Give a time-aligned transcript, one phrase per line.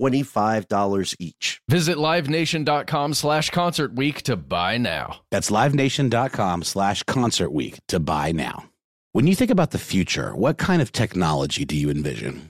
[0.00, 1.60] $25 each.
[1.68, 5.20] Visit livenation.com slash concert week to buy now.
[5.30, 8.64] That's livenation.com slash concert week to buy now.
[9.12, 12.49] When you think about the future, what kind of technology do you envision?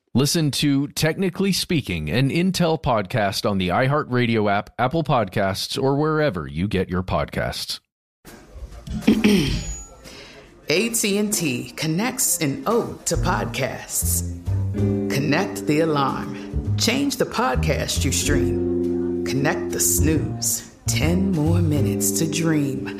[0.13, 6.45] Listen to Technically Speaking, an Intel podcast on the iHeartRadio app, Apple Podcasts, or wherever
[6.45, 7.79] you get your podcasts.
[10.69, 14.37] AT&T connects an ode to podcasts.
[14.73, 16.75] Connect the alarm.
[16.77, 19.23] Change the podcast you stream.
[19.25, 20.75] Connect the snooze.
[20.87, 22.99] 10 more minutes to dream.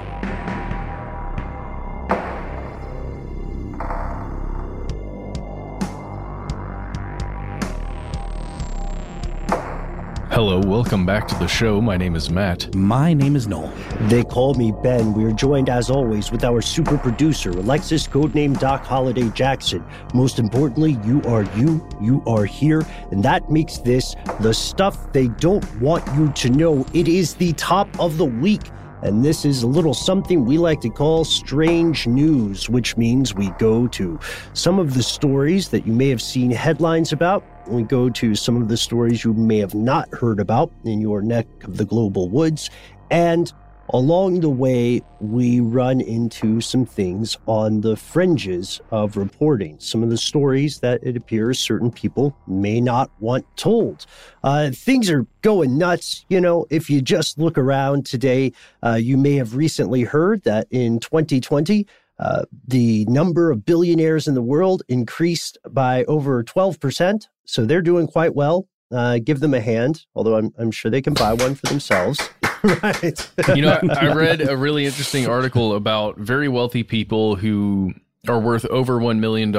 [10.41, 11.79] Hello, welcome back to the show.
[11.79, 12.73] My name is Matt.
[12.73, 13.71] My name is Noel.
[14.09, 15.13] They call me Ben.
[15.13, 19.85] We are joined, as always, with our super producer, Alexis, codename Doc Holliday Jackson.
[20.15, 25.27] Most importantly, you are you, you are here, and that makes this the stuff they
[25.27, 26.87] don't want you to know.
[26.91, 28.63] It is the top of the week.
[29.03, 33.49] And this is a little something we like to call strange news, which means we
[33.51, 34.19] go to
[34.53, 37.43] some of the stories that you may have seen headlines about.
[37.67, 41.21] We go to some of the stories you may have not heard about in your
[41.21, 42.69] neck of the global woods.
[43.09, 43.51] And
[43.93, 50.09] along the way, we run into some things on the fringes of reporting, some of
[50.09, 54.05] the stories that it appears certain people may not want told.
[54.43, 56.25] Uh, things are going nuts.
[56.29, 58.53] You know, if you just look around today,
[58.83, 61.85] uh, you may have recently heard that in 2020,
[62.19, 67.27] uh, the number of billionaires in the world increased by over 12%.
[67.45, 68.67] So they're doing quite well.
[68.91, 72.19] Uh, give them a hand, although I'm, I'm sure they can buy one for themselves.
[72.63, 73.31] Right.
[73.55, 77.93] You know, I, I read a really interesting article about very wealthy people who
[78.27, 79.55] are worth over $1 million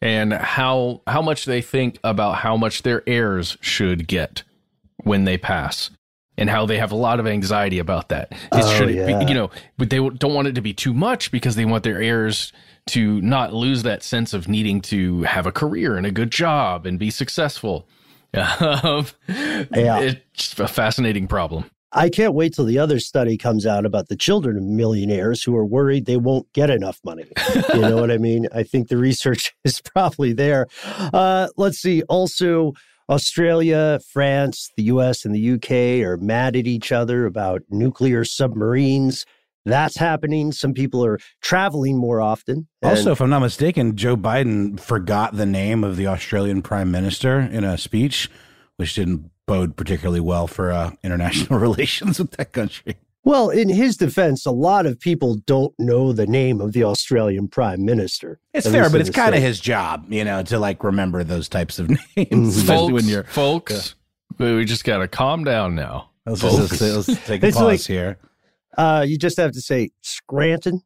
[0.00, 4.42] and how how much they think about how much their heirs should get
[4.98, 5.90] when they pass
[6.36, 8.32] and how they have a lot of anxiety about that.
[8.32, 9.20] It Oh, should yeah.
[9.20, 11.84] be, you know, but they don't want it to be too much because they want
[11.84, 12.52] their heirs
[12.88, 16.86] to not lose that sense of needing to have a career and a good job
[16.86, 17.86] and be successful.
[18.34, 20.00] Yeah.
[20.00, 21.70] It's a fascinating problem.
[21.94, 25.54] I can't wait till the other study comes out about the children of millionaires who
[25.56, 27.24] are worried they won't get enough money.
[27.72, 28.48] You know what I mean?
[28.52, 30.66] I think the research is probably there.
[31.12, 32.02] Uh, let's see.
[32.02, 32.72] Also,
[33.08, 39.24] Australia, France, the US, and the UK are mad at each other about nuclear submarines.
[39.64, 40.52] That's happening.
[40.52, 42.66] Some people are traveling more often.
[42.82, 47.40] Also, if I'm not mistaken, Joe Biden forgot the name of the Australian prime minister
[47.40, 48.30] in a speech,
[48.76, 52.96] which didn't bode particularly well for uh, international relations with that country.
[53.24, 57.48] Well, in his defense, a lot of people don't know the name of the Australian
[57.48, 58.38] Prime Minister.
[58.52, 61.78] It's fair, but it's kind of his job, you know, to like remember those types
[61.78, 62.48] of names, mm-hmm.
[62.48, 63.94] especially folks, when you're folks.
[64.38, 64.56] Yeah.
[64.56, 66.10] We just got to calm down now.
[66.26, 68.18] Let's, just, let's, let's take a pause like, here.
[68.76, 70.82] Uh, you just have to say Scranton,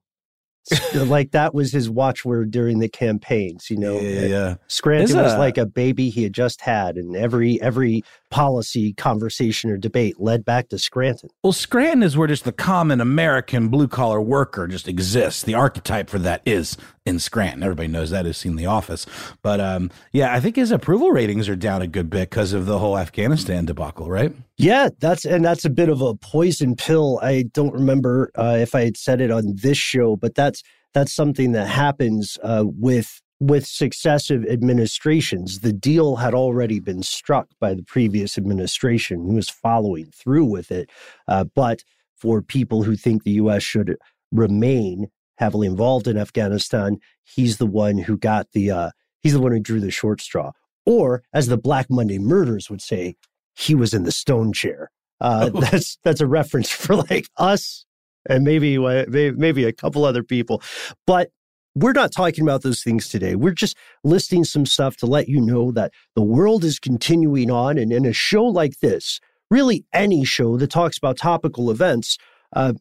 [0.94, 3.70] like that was his watchword during the campaigns.
[3.70, 4.54] You know, yeah, yeah.
[4.68, 9.76] Scranton was like a baby he had just had, and every every policy conversation or
[9.78, 11.30] debate led back to Scranton.
[11.42, 15.42] Well, Scranton is where just the common American blue collar worker just exists.
[15.42, 16.76] The archetype for that is
[17.08, 17.62] in Scranton.
[17.62, 19.06] Everybody knows that has seen The Office.
[19.42, 22.66] But um, yeah, I think his approval ratings are down a good bit because of
[22.66, 24.32] the whole Afghanistan debacle, right?
[24.58, 27.18] Yeah, that's and that's a bit of a poison pill.
[27.22, 30.62] I don't remember uh, if I had said it on this show, but that's
[30.94, 35.60] that's something that happens uh, with with successive administrations.
[35.60, 40.70] The deal had already been struck by the previous administration, who was following through with
[40.70, 40.90] it.
[41.28, 41.84] Uh, but
[42.16, 43.62] for people who think the U.S.
[43.62, 43.96] should
[44.32, 45.08] remain
[45.38, 48.90] heavily involved in Afghanistan, he's the one who got the uh,
[49.20, 50.52] he's the one who drew the short straw.
[50.86, 53.16] Or, as the Black Monday murders would say,
[53.54, 54.90] he was in the stone chair.
[55.20, 55.60] Uh, oh.
[55.60, 57.84] That's that's a reference for like us
[58.28, 60.62] and maybe maybe a couple other people,
[61.06, 61.30] but
[61.74, 63.36] we're not talking about those things today.
[63.36, 67.78] We're just listing some stuff to let you know that the world is continuing on.
[67.78, 69.20] And in a show like this,
[69.50, 72.18] really any show that talks about topical events,
[72.54, 72.72] uh,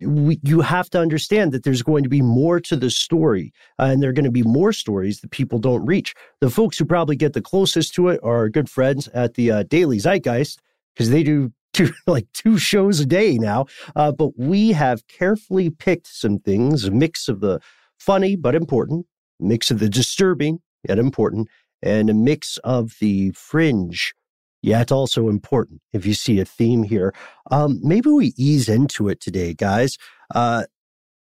[0.00, 3.84] we, you have to understand that there's going to be more to the story, uh,
[3.84, 6.14] and there are going to be more stories that people don't reach.
[6.40, 9.62] The folks who probably get the closest to it are good friends at the uh,
[9.64, 10.58] Daily Zeitgeist
[10.94, 13.66] because they do two like two shows a day now.
[13.94, 17.60] Uh, but we have carefully picked some things, a mix of the
[17.98, 19.06] funny but important,
[19.38, 21.48] mix of the disturbing yet important,
[21.82, 24.14] and a mix of the fringe
[24.62, 25.80] yet also important.
[25.92, 27.14] If you see a theme here,
[27.50, 29.96] um, maybe we ease into it today, guys.
[30.34, 30.64] Uh,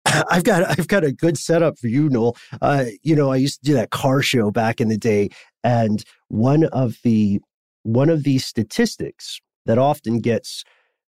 [0.30, 2.36] I've got I've got a good setup for you, Noel.
[2.60, 5.28] Uh, you know, I used to do that car show back in the day,
[5.62, 7.40] and one of the
[7.82, 10.64] one of the statistics that often gets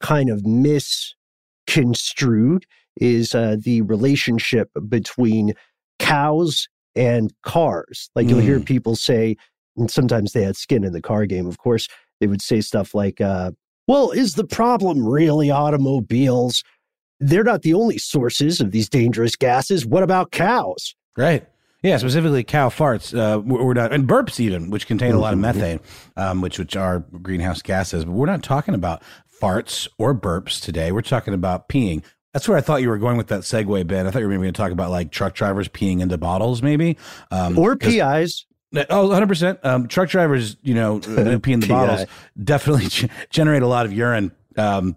[0.01, 2.67] kind of misconstrued
[3.01, 5.53] is uh, the relationship between
[5.99, 8.11] cows and cars.
[8.15, 8.67] Like you'll hear mm.
[8.67, 9.37] people say,
[9.77, 11.89] and sometimes they had skin in the car game, of course,
[12.21, 13.51] they would say stuff like, uh,
[13.87, 16.63] well, is the problem really automobiles?
[17.21, 19.85] They're not the only sources of these dangerous gases.
[19.85, 20.95] What about cows?
[21.17, 21.47] Right.
[21.83, 23.17] Yeah, specifically cow farts.
[23.17, 25.59] Uh, we're not, and burps even, which contain a lot of mm-hmm.
[25.59, 25.81] methane,
[26.17, 28.07] um, which which are greenhouse gases.
[28.07, 29.03] But we're not talking about
[29.41, 30.93] farts or burps today.
[30.93, 32.03] We're talking about peeing.
[32.33, 34.07] That's where I thought you were going with that segue, Ben.
[34.07, 36.63] I thought you were maybe going to talk about like truck drivers peeing into bottles,
[36.63, 36.97] maybe,
[37.31, 38.47] um, or PIs.
[38.91, 39.65] Oh, 100%.
[39.65, 41.01] Um, truck drivers, you know,
[41.41, 42.07] pee in the bottles
[42.43, 42.89] definitely
[43.31, 44.33] generate a lot of urine.
[44.57, 44.97] Um,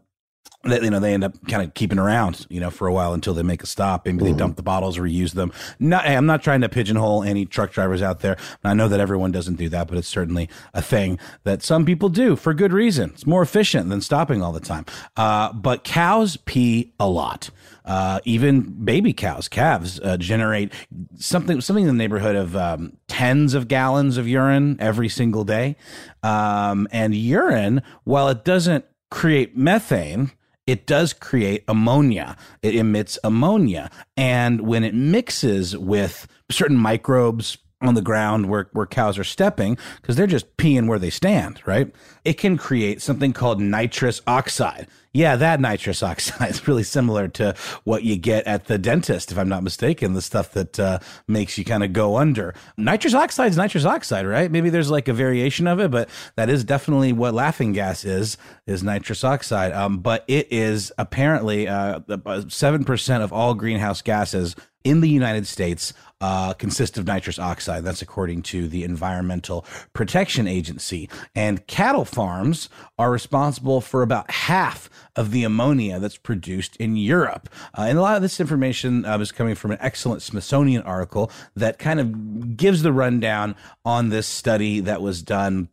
[0.69, 3.13] that you know they end up kind of keeping around you know for a while
[3.13, 4.05] until they make a stop.
[4.05, 4.25] Maybe mm-hmm.
[4.25, 5.51] they dump the bottles or reuse them.
[5.79, 8.37] Not i'm not trying to pigeonhole any truck drivers out there.
[8.63, 12.09] I know that everyone doesn't do that but it's certainly a thing that some people
[12.09, 13.11] do for good reason.
[13.13, 14.85] It's more efficient than stopping all the time.
[15.15, 17.49] Uh, but cows pee a lot.
[17.85, 20.73] Uh, even baby cows, calves, uh, generate
[21.15, 25.77] something something in the neighborhood of um, tens of gallons of urine every single day.
[26.21, 30.31] Um, and urine, while it doesn't create methane,
[30.67, 32.35] it does create ammonia.
[32.61, 33.89] It emits ammonia.
[34.15, 39.77] And when it mixes with certain microbes on the ground where, where cows are stepping,
[40.01, 41.93] because they're just peeing where they stand, right?
[42.25, 44.87] It can create something called nitrous oxide.
[45.17, 47.55] Yeah, that nitrous oxide is really similar to
[47.85, 51.57] what you get at the dentist, if I'm not mistaken, the stuff that uh, makes
[51.57, 52.53] you kind of go under.
[52.77, 54.51] Nitrous oxide is nitrous oxide, right?
[54.51, 58.37] Maybe there's like a variation of it, but that is definitely what laughing gas is,
[58.67, 59.71] is nitrous oxide.
[59.71, 65.93] Um, but it is apparently uh, 7% of all greenhouse gases in the United States
[66.21, 67.83] uh, consist of nitrous oxide.
[67.83, 71.09] That's according to the Environmental Protection Agency.
[71.35, 77.49] And cattle farms are responsible for about half of the ammonia that's produced in Europe.
[77.77, 81.31] Uh, and a lot of this information uh, is coming from an excellent Smithsonian article
[81.55, 85.69] that kind of gives the rundown on this study that was done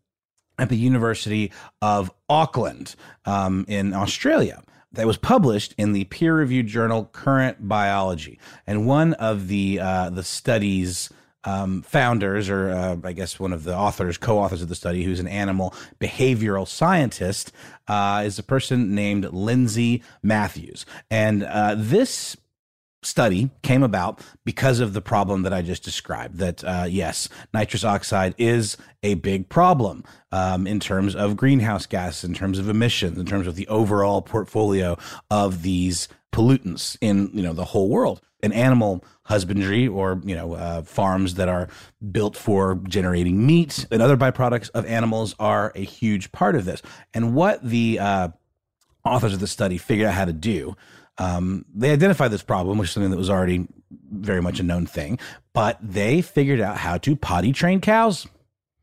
[0.59, 7.11] at the University of Auckland um, in Australia that was published in the peer-reviewed journal
[7.13, 11.11] Current Biology, and one of the uh, the study's
[11.45, 15.21] um, founders, or uh, I guess one of the authors, co-authors of the study, who's
[15.21, 17.53] an animal behavioral scientist,
[17.89, 22.37] uh, is a person named Lindsay Matthews, and uh, this
[23.05, 26.39] study came about because of the problem that I just described.
[26.39, 32.25] That uh, yes, nitrous oxide is a big problem um, in terms of greenhouse gas,
[32.25, 34.97] in terms of emissions, in terms of the overall portfolio
[35.31, 38.21] of these pollutants in you know the whole world.
[38.45, 41.69] An animal husbandry or you know uh, farms that are
[42.13, 46.83] built for generating meat and other byproducts of animals are a huge part of this.
[47.15, 48.29] And what the uh,
[49.05, 50.77] authors of the study figured out how to do
[51.19, 53.67] um, they identified this problem, which is something that was already
[54.11, 55.19] very much a known thing,
[55.53, 58.27] but they figured out how to potty train cows.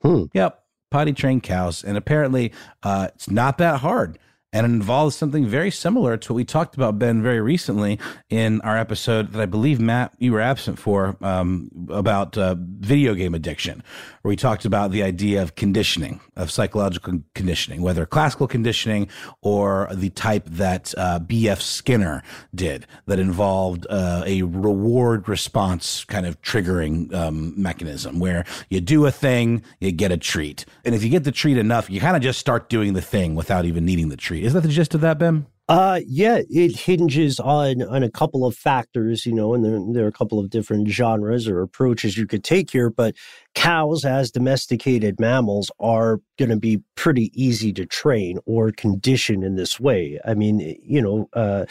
[0.01, 0.25] Hmm.
[0.33, 2.53] Yep, potty train cows, and apparently
[2.83, 4.17] uh, it's not that hard
[4.53, 7.97] and it involves something very similar to what we talked about Ben very recently
[8.29, 13.13] in our episode that I believe Matt you were absent for um, about uh, video
[13.13, 13.81] game addiction,
[14.21, 19.07] where we talked about the idea of conditioning, of psychological conditioning, whether classical conditioning
[19.41, 21.61] or the type that uh, B.F.
[21.61, 22.21] Skinner
[22.53, 29.05] did, that involved uh, a reward response kind of triggering um, mechanism, where you do
[29.05, 32.17] a thing, you get a treat, and if you get the treat enough, you kind
[32.17, 34.40] of just start doing the thing without even needing the treat.
[34.41, 35.45] Is that the gist of that, Ben?
[35.69, 40.05] Uh, yeah, it hinges on on a couple of factors, you know, and there, there
[40.05, 42.89] are a couple of different genres or approaches you could take here.
[42.89, 43.15] But
[43.53, 49.55] cows, as domesticated mammals, are going to be pretty easy to train or condition in
[49.55, 50.19] this way.
[50.25, 51.65] I mean, you know, uh,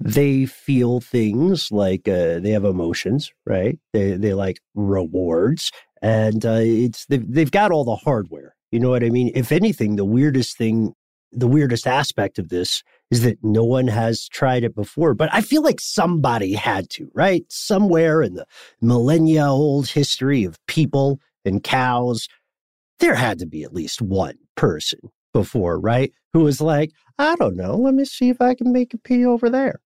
[0.00, 3.78] they feel things like uh, they have emotions, right?
[3.92, 5.70] They they like rewards,
[6.00, 8.56] and uh, it's they've, they've got all the hardware.
[8.72, 9.30] You know what I mean?
[9.34, 10.94] If anything, the weirdest thing
[11.32, 15.40] the weirdest aspect of this is that no one has tried it before, but I
[15.40, 17.44] feel like somebody had to, right?
[17.48, 18.46] Somewhere in the
[18.80, 22.28] millennia old history of people and cows,
[22.98, 24.98] there had to be at least one person
[25.32, 26.12] before, right?
[26.32, 29.24] Who was like, I don't know, let me see if I can make a pee
[29.24, 29.80] over there.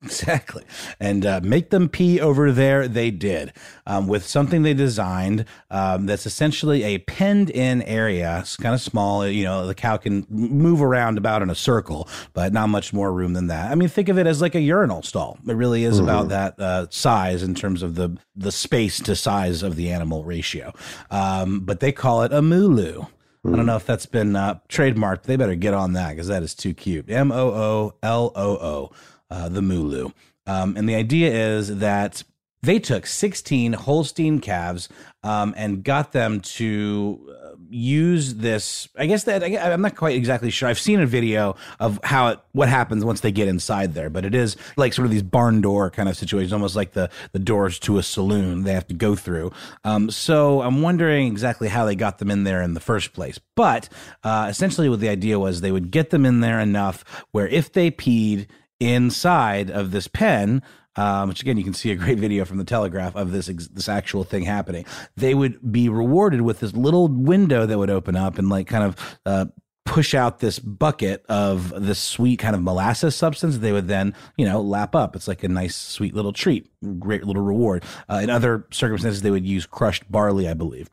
[0.04, 0.62] Exactly.
[1.00, 2.86] And uh, make them pee over there.
[2.86, 3.52] They did
[3.84, 8.38] um, with something they designed um, that's essentially a penned in area.
[8.40, 9.26] It's kind of small.
[9.26, 13.12] You know, the cow can move around about in a circle, but not much more
[13.12, 13.72] room than that.
[13.72, 15.36] I mean, think of it as like a urinal stall.
[15.48, 16.04] It really is mm-hmm.
[16.04, 20.22] about that uh, size in terms of the, the space to size of the animal
[20.22, 20.72] ratio.
[21.10, 23.08] Um, but they call it a mooloo.
[23.44, 23.66] I don't mm.
[23.66, 25.22] know if that's been uh, trademarked.
[25.22, 27.08] They better get on that because that is too cute.
[27.08, 28.90] M O O L O O
[29.30, 30.12] uh, the Mooloo.
[30.46, 32.22] Um, and the idea is that
[32.62, 34.88] they took 16 Holstein calves
[35.22, 38.88] um, and got them to uh, use this.
[38.96, 40.68] I guess that I, am not quite exactly sure.
[40.68, 44.24] I've seen a video of how it, what happens once they get inside there, but
[44.24, 47.38] it is like sort of these barn door kind of situations, almost like the the
[47.38, 49.52] doors to a saloon they have to go through.
[49.84, 53.38] Um, so I'm wondering exactly how they got them in there in the first place.
[53.54, 53.88] But
[54.24, 57.72] uh, essentially, what the idea was, they would get them in there enough where if
[57.72, 58.46] they peed
[58.80, 60.62] inside of this pen,
[60.96, 63.88] um, which again you can see a great video from the Telegraph of this this
[63.88, 64.84] actual thing happening.
[65.16, 68.84] They would be rewarded with this little window that would open up and like kind
[68.84, 69.46] of uh,
[69.84, 73.58] push out this bucket of this sweet kind of molasses substance.
[73.58, 75.16] They would then you know lap up.
[75.16, 77.84] It's like a nice sweet little treat, great little reward.
[78.10, 80.90] Uh, in other circumstances, they would use crushed barley, I believe.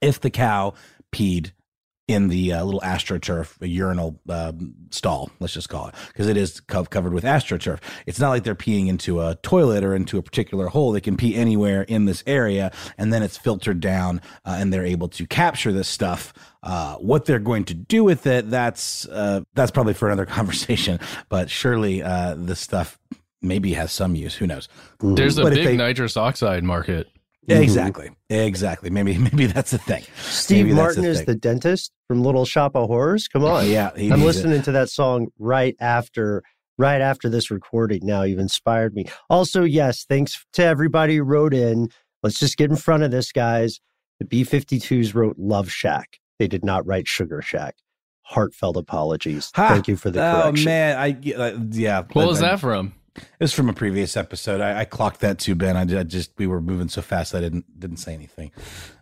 [0.00, 0.74] If the cow
[1.12, 1.52] peed
[2.06, 4.52] in the uh, little astroturf urinal uh,
[4.90, 7.78] stall, let's just call it, because it is co- covered with astroturf.
[8.06, 10.92] It's not like they're peeing into a toilet or into a particular hole.
[10.92, 14.84] They can pee anywhere in this area, and then it's filtered down, uh, and they're
[14.84, 16.34] able to capture this stuff.
[16.62, 21.00] Uh, what they're going to do with it, that's uh, that's probably for another conversation.
[21.30, 22.98] But surely uh, this stuff
[23.40, 24.34] maybe has some use.
[24.34, 24.68] Who knows?
[25.00, 27.08] There's a but big they, nitrous oxide market.
[27.48, 27.62] Mm-hmm.
[27.62, 28.10] Exactly.
[28.30, 28.90] Exactly.
[28.90, 30.04] Maybe maybe that's the thing.
[30.16, 33.28] Steve maybe Martin the is the dentist from Little Shop of Horrors.
[33.28, 33.68] Come on.
[33.68, 33.90] yeah.
[33.96, 34.64] I'm listening it.
[34.64, 36.42] to that song right after
[36.78, 38.00] right after this recording.
[38.04, 39.06] Now you've inspired me.
[39.30, 41.88] Also, yes, thanks to everybody who wrote in.
[42.22, 43.80] Let's just get in front of this, guys.
[44.18, 46.18] The B52s wrote Love Shack.
[46.38, 47.76] They did not write Sugar Shack.
[48.22, 49.50] Heartfelt apologies.
[49.54, 49.68] Ha!
[49.68, 50.68] Thank you for the correction.
[50.68, 52.02] Oh man, I uh, yeah.
[52.12, 52.94] What was that from?
[53.16, 54.60] It was from a previous episode.
[54.60, 55.76] I, I clocked that too, Ben.
[55.76, 58.50] I, I, just we were moving so fast I didn't didn't say anything.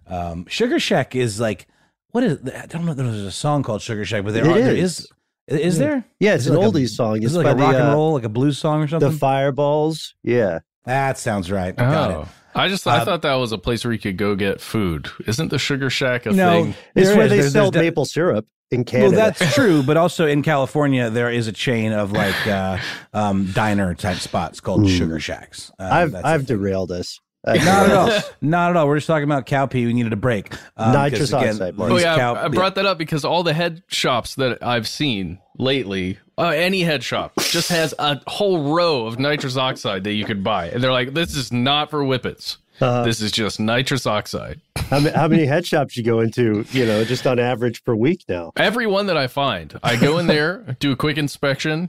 [0.06, 1.66] Um, Sugar Shack is like
[2.10, 2.94] what is I don't know.
[2.94, 5.08] There's a song called Sugar Shack, but there, are, there is
[5.48, 6.04] is there?
[6.20, 7.22] Yeah, it's is an it like oldies a, song.
[7.22, 9.10] It's like a rock the, and uh, roll, like a blues song or something.
[9.10, 10.14] The Fireballs.
[10.22, 11.74] Yeah, that sounds right.
[11.76, 11.82] Oh.
[11.82, 12.28] Got it.
[12.54, 15.08] I just I uh, thought that was a place where you could go get food.
[15.26, 16.74] Isn't the Sugar Shack a no, thing?
[16.94, 17.30] It's where is.
[17.30, 19.10] they there's, sell there's maple syrup in Canada.
[19.10, 22.78] Well, that's true, but also in California, there is a chain of like uh,
[23.12, 24.96] um, diner type spots called mm.
[24.96, 25.70] Sugar Shacks.
[25.78, 27.20] Um, I've I've derailed us.
[27.46, 28.20] Not at all.
[28.40, 28.86] Not at all.
[28.86, 29.84] We're just talking about cow pee.
[29.84, 30.54] We needed a break.
[30.76, 31.90] Um, Nitrous 'cause again, oxide, Mark.
[31.90, 35.40] Oh yeah, cow- I brought that up because all the head shops that I've seen
[35.58, 40.24] lately, uh, any head shop just has a whole row of nitrous oxide that you
[40.24, 42.58] could buy, and they're like, "This is not for whippets.
[42.82, 43.04] Uh-huh.
[43.04, 44.60] This is just nitrous oxide."
[44.90, 46.64] how, how many head shops you go into?
[46.72, 48.52] You know, just on average per week now.
[48.56, 51.88] Every one that I find, I go in there, do a quick inspection,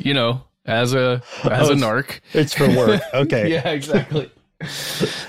[0.00, 2.20] you know, as a as Oh, a it's- narc.
[2.34, 3.00] It's for work.
[3.14, 3.50] Okay.
[3.52, 4.30] Yeah, exactly.
[4.60, 4.68] Um,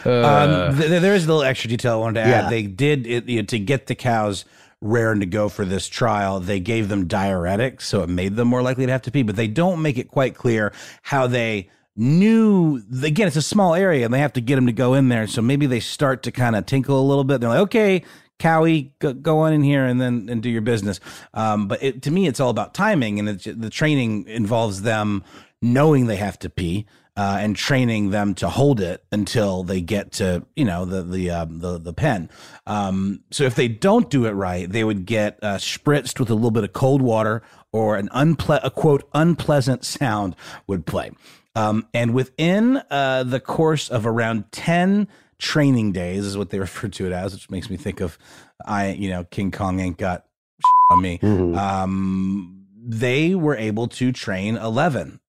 [0.06, 2.44] Uh, th- th- there is a little extra detail I wanted to add.
[2.46, 2.50] Yeah.
[2.50, 4.46] They did it, you know, to get the cows
[4.82, 6.40] raring to go for this trial.
[6.40, 9.24] They gave them diuretics, so it made them more likely to have to pee.
[9.24, 12.82] But they don't make it quite clear how they knew.
[13.04, 15.28] Again, it's a small area, and they have to get them to go in there.
[15.28, 17.42] So maybe they start to kind of tinkle a little bit.
[17.42, 18.04] They're like, okay.
[18.38, 21.00] Cowie, go, go on in here and then and do your business.
[21.34, 25.24] Um, but it, to me, it's all about timing, and the training involves them
[25.62, 26.86] knowing they have to pee
[27.18, 31.32] uh, and training them to hold it until they get to you know the the
[31.32, 32.30] um, the the pen.
[32.68, 36.36] Um, so if they don't do it right, they would get uh, spritzed with a
[36.36, 40.36] little bit of cold water, or an unple- a quote unpleasant sound
[40.68, 41.12] would play.
[41.56, 45.08] Um, and within uh, the course of around ten
[45.40, 48.18] training days, is what they refer to it as, which makes me think of
[48.66, 50.26] I you know King Kong ain't got
[50.92, 51.20] on me.
[51.20, 51.58] Mhm.
[51.58, 55.20] Um, they were able to train eleven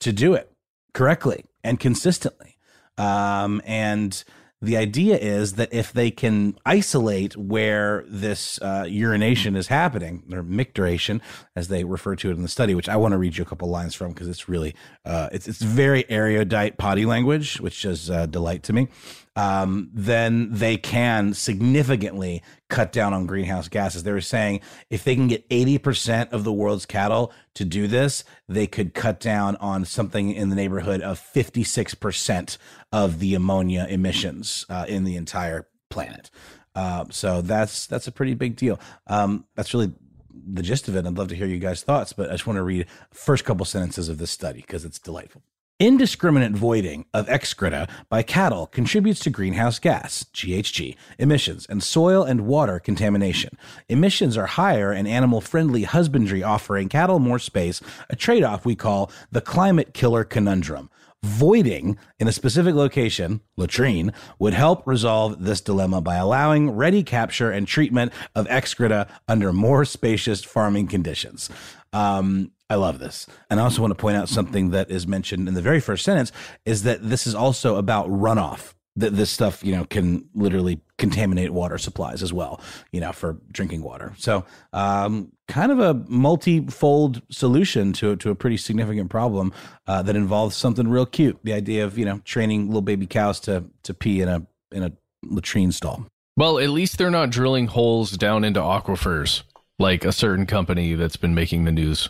[0.00, 0.52] to do it
[0.92, 2.56] correctly and consistently.
[2.98, 4.22] Um, and
[4.62, 10.42] the idea is that if they can isolate where this uh, urination is happening, or
[10.42, 11.20] micturition,
[11.54, 13.46] as they refer to it in the study, which I want to read you a
[13.46, 18.08] couple lines from because it's really uh, it's it's very erudite potty language, which is
[18.08, 18.88] a delight to me.
[19.36, 24.02] Um, then they can significantly cut down on greenhouse gases.
[24.02, 28.24] They were saying if they can get 80% of the world's cattle to do this,
[28.48, 32.56] they could cut down on something in the neighborhood of 56%
[32.96, 36.30] of the ammonia emissions uh, in the entire planet.
[36.74, 38.80] Uh, so that's that's a pretty big deal.
[39.06, 39.92] Um, that's really
[40.32, 41.04] the gist of it.
[41.04, 43.66] I'd love to hear you guys' thoughts, but I just want to read first couple
[43.66, 45.42] sentences of this study because it's delightful.
[45.78, 52.46] Indiscriminate voiding of excreta by cattle contributes to greenhouse gas, GHG, emissions and soil and
[52.46, 53.58] water contamination.
[53.90, 58.74] Emissions are higher in animal friendly husbandry, offering cattle more space, a trade off we
[58.74, 60.88] call the climate killer conundrum.
[61.22, 67.50] Voiding in a specific location, latrine, would help resolve this dilemma by allowing ready capture
[67.50, 71.50] and treatment of excreta under more spacious farming conditions.
[71.92, 73.26] Um, I love this.
[73.48, 76.04] And I also want to point out something that is mentioned in the very first
[76.04, 76.32] sentence
[76.64, 78.74] is that this is also about runoff.
[78.96, 82.60] That this stuff, you know, can literally contaminate water supplies as well,
[82.92, 84.14] you know, for drinking water.
[84.16, 89.52] So, um, kind of a multi-fold solution to to a pretty significant problem
[89.86, 91.38] uh, that involves something real cute.
[91.44, 94.82] The idea of you know training little baby cows to to pee in a in
[94.82, 96.06] a latrine stall.
[96.36, 99.42] well, at least they're not drilling holes down into aquifers
[99.78, 102.08] like a certain company that's been making the news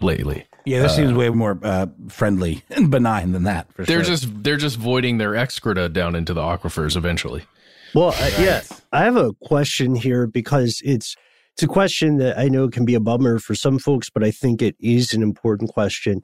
[0.00, 0.46] lately.
[0.64, 3.72] Yeah, this seems way more uh, friendly and benign than that.
[3.72, 4.14] For They're sure.
[4.14, 7.44] just they're just voiding their excreta down into the aquifers eventually.
[7.94, 11.16] Well, uh, yeah, I have a question here because it's
[11.54, 14.30] it's a question that I know can be a bummer for some folks, but I
[14.32, 16.22] think it is an important question.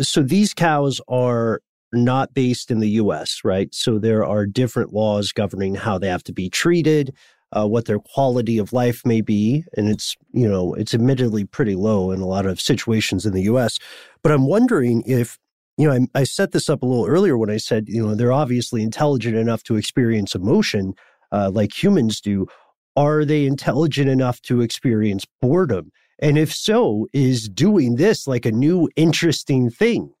[0.00, 1.60] So these cows are
[1.92, 3.72] not based in the U.S., right?
[3.72, 7.14] So there are different laws governing how they have to be treated,
[7.52, 11.74] uh, what their quality of life may be, and it's you know it's admittedly pretty
[11.74, 13.78] low in a lot of situations in the U.S.
[14.22, 15.38] But I'm wondering if
[15.76, 18.14] you know I, I set this up a little earlier when I said you know
[18.14, 20.94] they're obviously intelligent enough to experience emotion
[21.30, 22.46] uh, like humans do.
[22.94, 25.90] Are they intelligent enough to experience boredom?
[26.18, 30.12] And if so, is doing this like a new interesting thing?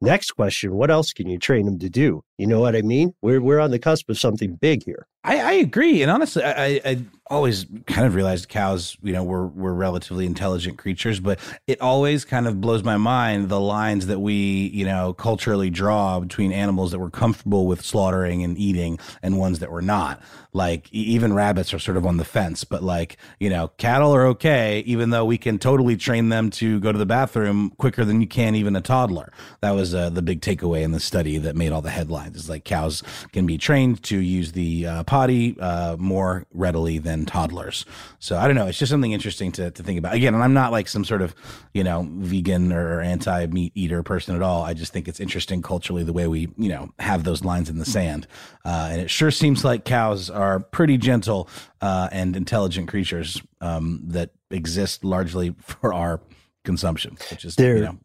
[0.00, 2.22] Next question, what else can you train them to do?
[2.38, 3.14] You know what I mean?
[3.22, 5.06] We're we're on the cusp of something big here.
[5.22, 6.98] I, I agree, and honestly, I, I,
[7.30, 12.24] always kind of realized cows, you know, were were relatively intelligent creatures, but it always
[12.24, 14.34] kind of blows my mind the lines that we,
[14.74, 19.60] you know, culturally draw between animals that we're comfortable with slaughtering and eating and ones
[19.60, 20.20] that we're not.
[20.52, 24.26] Like even rabbits are sort of on the fence, but like you know, cattle are
[24.26, 28.20] okay, even though we can totally train them to go to the bathroom quicker than
[28.20, 29.32] you can even a toddler.
[29.62, 32.23] That was uh, the big takeaway in the study that made all the headlines.
[32.32, 37.24] Is like cows can be trained to use the uh, potty uh, more readily than
[37.26, 37.84] toddlers.
[38.18, 38.66] So I don't know.
[38.66, 40.14] It's just something interesting to, to think about.
[40.14, 41.34] Again, and I'm not like some sort of
[41.72, 44.62] you know vegan or anti meat eater person at all.
[44.62, 47.78] I just think it's interesting culturally the way we you know have those lines in
[47.78, 48.26] the sand.
[48.64, 51.48] Uh, and it sure seems like cows are pretty gentle
[51.80, 56.20] uh, and intelligent creatures um, that exist largely for our
[56.64, 57.98] consumption, which is They're- you know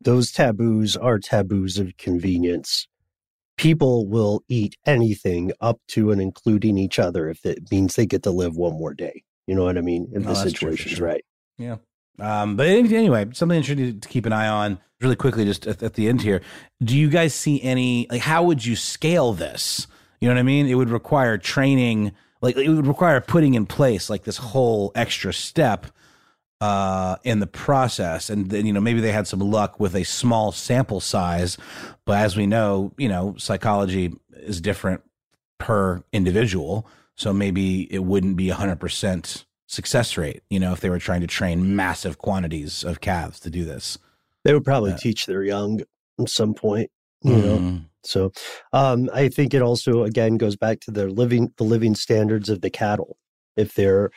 [0.00, 2.88] Those taboos are taboos of convenience.
[3.56, 8.22] People will eat anything up to and including each other if it means they get
[8.22, 9.22] to live one more day.
[9.46, 10.08] You know what I mean?
[10.12, 11.06] If No, the true situation's sure.
[11.06, 11.24] right.
[11.58, 11.76] Yeah.
[12.18, 15.94] Um, but anyway, something interesting to keep an eye on really quickly, just at, at
[15.94, 16.40] the end here.
[16.82, 19.86] Do you guys see any, like, how would you scale this?
[20.20, 20.66] You know what I mean?
[20.66, 25.32] It would require training, like, it would require putting in place, like, this whole extra
[25.32, 25.86] step
[26.62, 28.30] uh, in the process.
[28.30, 31.58] And then, you know, maybe they had some luck with a small sample size.
[32.04, 35.02] But as we know, you know, psychology is different
[35.58, 36.86] per individual.
[37.16, 41.26] So maybe it wouldn't be 100% success rate, you know, if they were trying to
[41.26, 43.98] train massive quantities of calves to do this.
[44.44, 44.98] They would probably Yeah.
[44.98, 45.80] teach their young
[46.20, 46.90] at some point.
[47.24, 47.84] You know, Mhm.
[48.04, 48.32] So
[48.72, 52.60] um, I think it also again goes back to their living the living standards of
[52.60, 53.16] the cattle.
[53.56, 54.10] If they're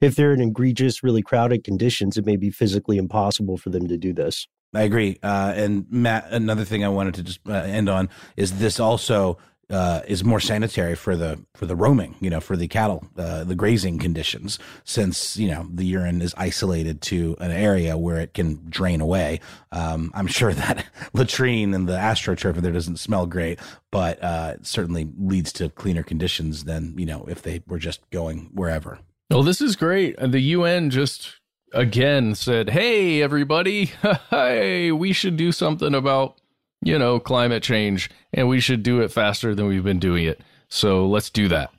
[0.00, 3.96] if they're in egregious, really crowded conditions, it may be physically impossible for them to
[3.96, 4.46] do this.
[4.74, 5.18] I agree.
[5.22, 9.36] Uh, and Matt, another thing I wanted to just uh, end on is this also
[9.70, 13.44] uh, is more sanitary for the for the roaming, you know, for the cattle, uh,
[13.44, 18.34] the grazing conditions, since you know the urine is isolated to an area where it
[18.34, 19.40] can drain away.
[19.70, 23.58] Um, I'm sure that latrine and the astroturf there doesn't smell great,
[23.90, 28.08] but uh, it certainly leads to cleaner conditions than you know if they were just
[28.10, 28.98] going wherever.
[29.30, 30.18] Well, this is great.
[30.18, 31.40] And The UN just
[31.72, 33.92] again said, "Hey, everybody,
[34.30, 36.41] hey, we should do something about
[36.82, 40.40] you know climate change, and we should do it faster than we've been doing it.
[40.68, 41.70] So let's do that."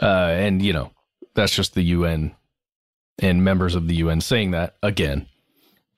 [0.00, 0.90] Uh, and you know,
[1.34, 2.34] that's just the UN
[3.20, 5.26] and members of the UN saying that again.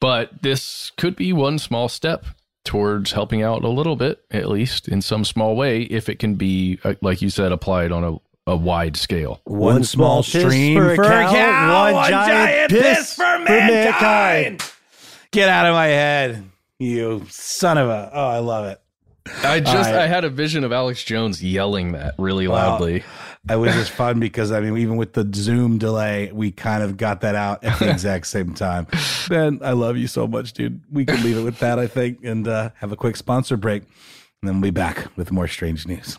[0.01, 2.25] But this could be one small step
[2.65, 6.35] towards helping out a little bit, at least in some small way, if it can
[6.35, 8.17] be, uh, like you said, applied on a,
[8.51, 9.41] a wide scale.
[9.45, 14.63] One, small, piss stream for a for a cow, cow, one giant piss for mankind.
[15.33, 16.50] Get out of my head,
[16.81, 18.11] you son of a!
[18.13, 18.81] Oh, I love it.
[19.45, 19.95] I just right.
[20.01, 22.71] I had a vision of Alex Jones yelling that really Wow.
[22.71, 23.05] loudly.
[23.49, 26.97] It was just fun because I mean, even with the Zoom delay, we kind of
[26.97, 28.87] got that out at the exact same time.
[29.29, 30.81] Ben, I love you so much, dude.
[30.91, 33.83] We can leave it with that, I think, and uh, have a quick sponsor break,
[34.43, 36.19] and then we'll be back with more strange news.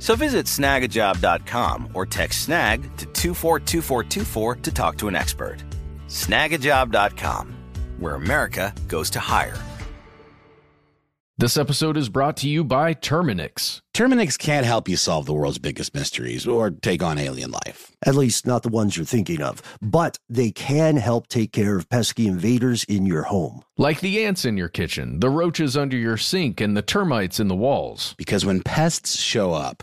[0.00, 5.62] So visit snagajob.com or text snag to 242424 to talk to an expert.
[6.08, 7.54] Snagajob.com,
[7.98, 9.56] where America goes to hire.
[11.40, 13.80] This episode is brought to you by Terminix.
[13.94, 17.96] Terminix can't help you solve the world's biggest mysteries or take on alien life.
[18.04, 19.62] At least not the ones you're thinking of.
[19.80, 23.62] But they can help take care of pesky invaders in your home.
[23.78, 27.48] Like the ants in your kitchen, the roaches under your sink, and the termites in
[27.48, 28.14] the walls.
[28.18, 29.82] Because when pests show up,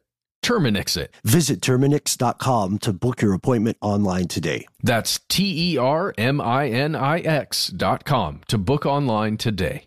[0.41, 1.13] Terminix it.
[1.23, 4.65] Visit Terminix.com to book your appointment online today.
[4.81, 9.85] That's T E R M I N I X dot com to book online today.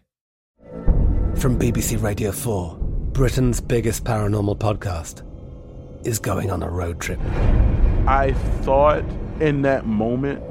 [1.36, 2.76] From BBC Radio 4,
[3.12, 5.22] Britain's biggest paranormal podcast
[6.06, 7.18] is going on a road trip.
[8.06, 9.02] I thought
[9.40, 10.42] in that moment,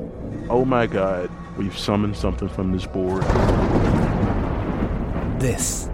[0.49, 3.23] oh my God, we've summoned something from this board.
[5.39, 5.89] This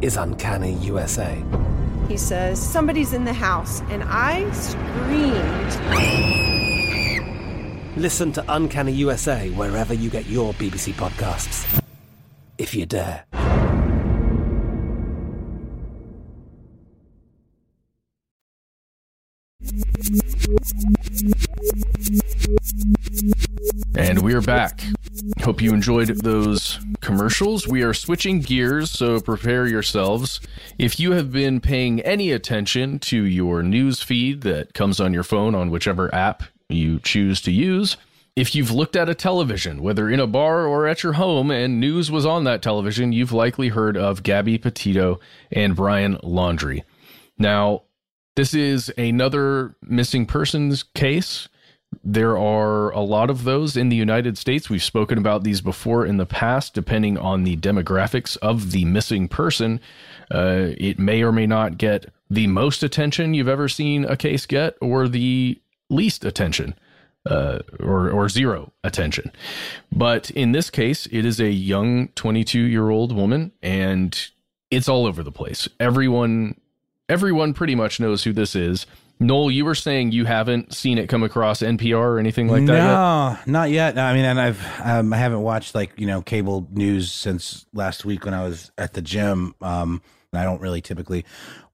[0.00, 1.42] is Uncanny USA.
[2.08, 5.72] He says, Somebody's in the house, and I screamed.
[7.96, 11.82] Listen to Uncanny USA wherever you get your BBC podcasts,
[12.58, 13.24] if you dare.
[23.96, 24.82] And we're back.
[25.40, 27.66] Hope you enjoyed those commercials.
[27.66, 30.40] We are switching gears, so prepare yourselves.
[30.78, 35.22] If you have been paying any attention to your news feed that comes on your
[35.22, 37.96] phone on whichever app you choose to use,
[38.36, 41.78] if you've looked at a television, whether in a bar or at your home, and
[41.78, 45.20] news was on that television, you've likely heard of Gabby Petito
[45.52, 46.82] and Brian Laundrie.
[47.38, 47.82] Now,
[48.36, 51.48] this is another missing persons case.
[52.02, 54.70] There are a lot of those in the United States.
[54.70, 59.28] We've spoken about these before in the past, depending on the demographics of the missing
[59.28, 59.80] person.
[60.30, 64.46] Uh, it may or may not get the most attention you've ever seen a case
[64.46, 66.74] get, or the least attention,
[67.26, 69.30] uh, or, or zero attention.
[69.92, 74.18] But in this case, it is a young 22 year old woman, and
[74.70, 75.68] it's all over the place.
[75.78, 76.56] Everyone
[77.08, 78.86] everyone pretty much knows who this is.
[79.20, 82.78] Noel, you were saying you haven't seen it come across NPR or anything like that.
[82.78, 83.46] No, yet?
[83.46, 83.98] not yet.
[83.98, 88.04] I mean, and I've um, I haven't watched like you know cable news since last
[88.04, 89.54] week when I was at the gym.
[89.60, 91.24] Um, and I don't really typically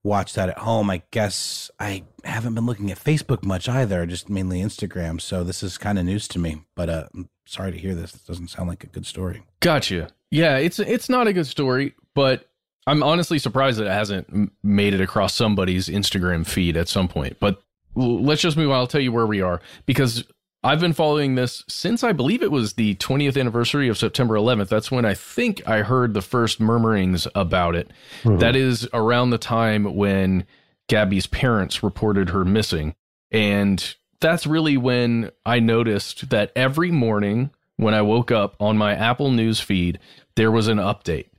[0.02, 0.90] watch that at home.
[0.90, 5.20] I guess I haven't been looking at Facebook much either, just mainly Instagram.
[5.20, 6.62] So this is kind of news to me.
[6.74, 8.14] But uh, I'm sorry to hear this.
[8.14, 9.42] It doesn't sound like a good story.
[9.60, 10.08] Gotcha.
[10.30, 12.49] Yeah, it's it's not a good story, but
[12.86, 17.36] I'm honestly surprised that it hasn't made it across somebody's Instagram feed at some point.
[17.38, 17.62] But
[17.94, 18.76] let's just move on.
[18.76, 20.24] I'll tell you where we are because
[20.62, 24.68] I've been following this since I believe it was the 20th anniversary of September 11th.
[24.68, 27.90] That's when I think I heard the first murmurings about it.
[28.22, 28.38] Mm-hmm.
[28.38, 30.46] That is around the time when
[30.88, 32.94] Gabby's parents reported her missing.
[33.30, 38.94] And that's really when I noticed that every morning when I woke up on my
[38.94, 39.98] Apple News feed,
[40.36, 41.29] there was an update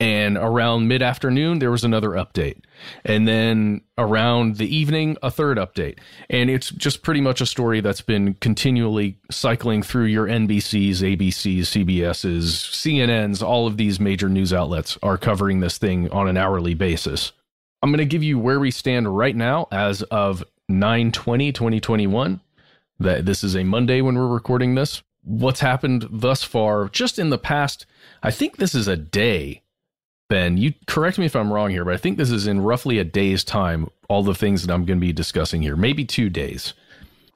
[0.00, 2.62] and around mid afternoon there was another update.
[3.04, 5.98] And then around the evening a third update.
[6.30, 11.68] And it's just pretty much a story that's been continually cycling through your NBC's, ABC's,
[11.68, 16.74] CBS's, CNN's all of these major news outlets are covering this thing on an hourly
[16.74, 17.32] basis.
[17.82, 22.40] I'm going to give you where we stand right now as of 920 2021
[23.00, 25.02] that this is a monday when we're recording this.
[25.22, 27.84] What's happened thus far just in the past
[28.22, 29.62] i think this is a day
[30.30, 32.98] Ben, you correct me if I'm wrong here, but I think this is in roughly
[32.98, 36.30] a day's time, all the things that I'm going to be discussing here, maybe two
[36.30, 36.72] days.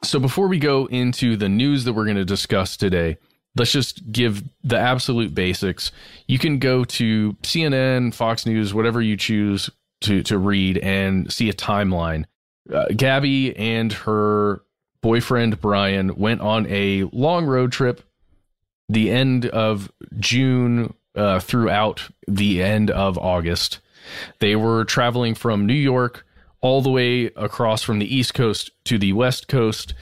[0.05, 3.17] So before we go into the news that we're going to discuss today,
[3.57, 5.91] let's just give the absolute basics.
[6.29, 9.69] You can go to CNN, Fox News, whatever you choose
[10.03, 12.27] to, to read and see a timeline.
[12.73, 14.63] Uh, Gabby and her
[15.03, 18.03] boyfriend, Brian, went on a long road trip
[18.89, 23.81] the end of June uh, throughout the end of August.
[24.41, 26.27] They were traveling from New York
[26.61, 29.95] all the way across from the East Coast to the West Coast,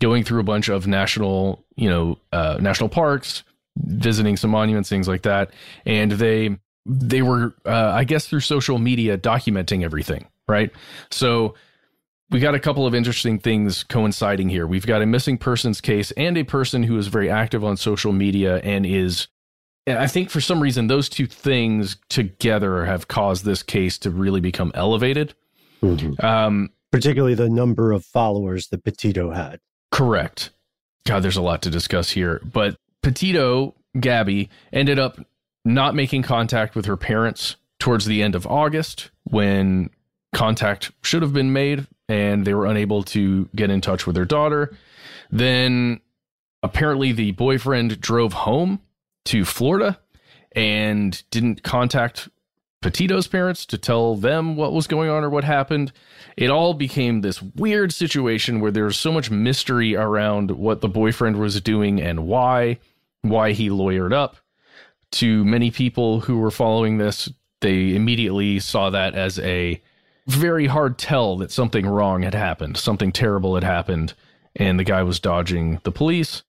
[0.00, 3.42] going through a bunch of national, you know, uh, national parks,
[3.76, 5.50] visiting some monuments, things like that.
[5.86, 6.56] And they
[6.86, 10.70] they were, uh, I guess, through social media documenting everything, right?
[11.10, 11.54] So
[12.30, 14.66] we got a couple of interesting things coinciding here.
[14.66, 18.12] We've got a missing persons case and a person who is very active on social
[18.12, 19.28] media and is
[19.86, 24.10] and I think for some reason those two things together have caused this case to
[24.10, 25.34] really become elevated.
[25.82, 26.24] Mm-hmm.
[26.24, 29.60] Um, Particularly the number of followers that Petito had.
[29.90, 30.50] Correct.
[31.06, 32.40] God, there's a lot to discuss here.
[32.44, 35.18] But Petito, Gabby, ended up
[35.64, 39.90] not making contact with her parents towards the end of August when
[40.32, 44.24] contact should have been made and they were unable to get in touch with their
[44.24, 44.76] daughter.
[45.30, 46.00] Then
[46.62, 48.80] apparently the boyfriend drove home
[49.30, 49.96] to Florida
[50.56, 52.28] and didn't contact
[52.82, 55.92] Petito's parents to tell them what was going on or what happened.
[56.36, 60.88] It all became this weird situation where there was so much mystery around what the
[60.88, 62.80] boyfriend was doing and why,
[63.22, 64.36] why he lawyered up.
[65.12, 69.80] To many people who were following this, they immediately saw that as a
[70.26, 74.14] very hard tell that something wrong had happened, something terrible had happened,
[74.56, 76.42] and the guy was dodging the police.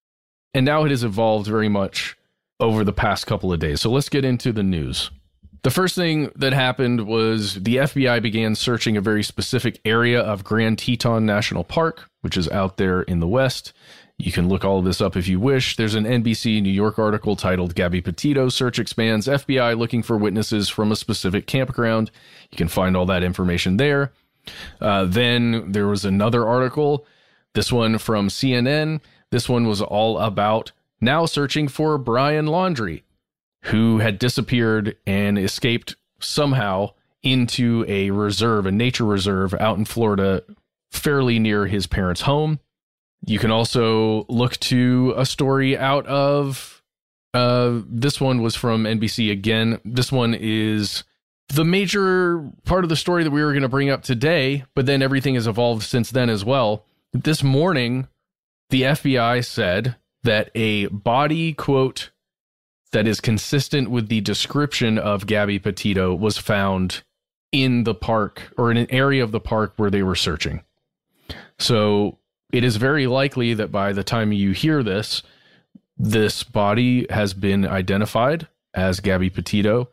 [0.55, 2.17] And now it has evolved very much
[2.61, 3.81] over the past couple of days.
[3.81, 5.11] So let's get into the news.
[5.63, 10.43] The first thing that happened was the FBI began searching a very specific area of
[10.43, 13.73] Grand Teton National Park, which is out there in the West.
[14.17, 15.75] You can look all of this up if you wish.
[15.75, 20.69] There's an NBC New York article titled Gabby Petito Search Expands FBI Looking for Witnesses
[20.69, 22.11] from a Specific Campground.
[22.51, 24.11] You can find all that information there.
[24.79, 27.05] Uh, then there was another article,
[27.53, 29.01] this one from CNN.
[29.31, 30.71] This one was all about
[31.01, 33.03] now searching for Brian Laundrie,
[33.63, 36.91] who had disappeared and escaped somehow
[37.23, 40.43] into a reserve, a nature reserve out in Florida,
[40.91, 42.59] fairly near his parents' home.
[43.25, 46.81] You can also look to a story out of
[47.33, 49.79] uh, this one was from NBC again.
[49.85, 51.03] This one is
[51.49, 54.85] the major part of the story that we were going to bring up today, but
[54.85, 56.85] then everything has evolved since then as well.
[57.13, 58.07] This morning,
[58.69, 62.11] the FBI said that a body, quote,
[62.91, 67.03] that is consistent with the description of Gabby Petito was found
[67.51, 70.61] in the park or in an area of the park where they were searching.
[71.57, 72.17] So
[72.51, 75.23] it is very likely that by the time you hear this,
[75.97, 79.89] this body has been identified as Gabby Petito,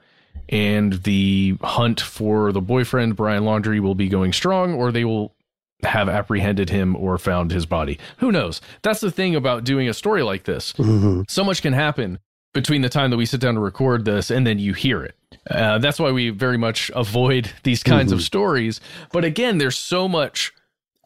[0.49, 5.35] and the hunt for the boyfriend, Brian Laundrie, will be going strong, or they will
[5.85, 7.99] have apprehended him or found his body.
[8.19, 8.61] Who knows?
[8.83, 10.73] That's the thing about doing a story like this.
[10.75, 11.23] Mm-hmm.
[11.29, 12.19] So much can happen
[12.53, 15.15] between the time that we sit down to record this and then you hear it.
[15.51, 18.19] Uh, that's why we very much avoid these kinds mm-hmm.
[18.19, 18.81] of stories.
[19.13, 20.53] But again, there's so much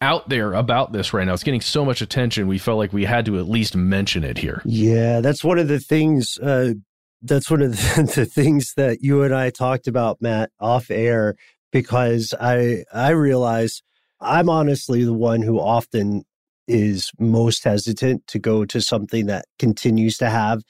[0.00, 1.32] out there about this right now.
[1.32, 2.48] It's getting so much attention.
[2.48, 4.62] We felt like we had to at least mention it here.
[4.64, 6.38] Yeah, that's one of the things.
[6.38, 6.74] Uh,
[7.22, 11.36] that's one of the, the things that you and I talked about, Matt, off air,
[11.70, 13.82] because I I realize
[14.22, 16.24] I'm honestly the one who often
[16.68, 20.62] is most hesitant to go to something that continues to have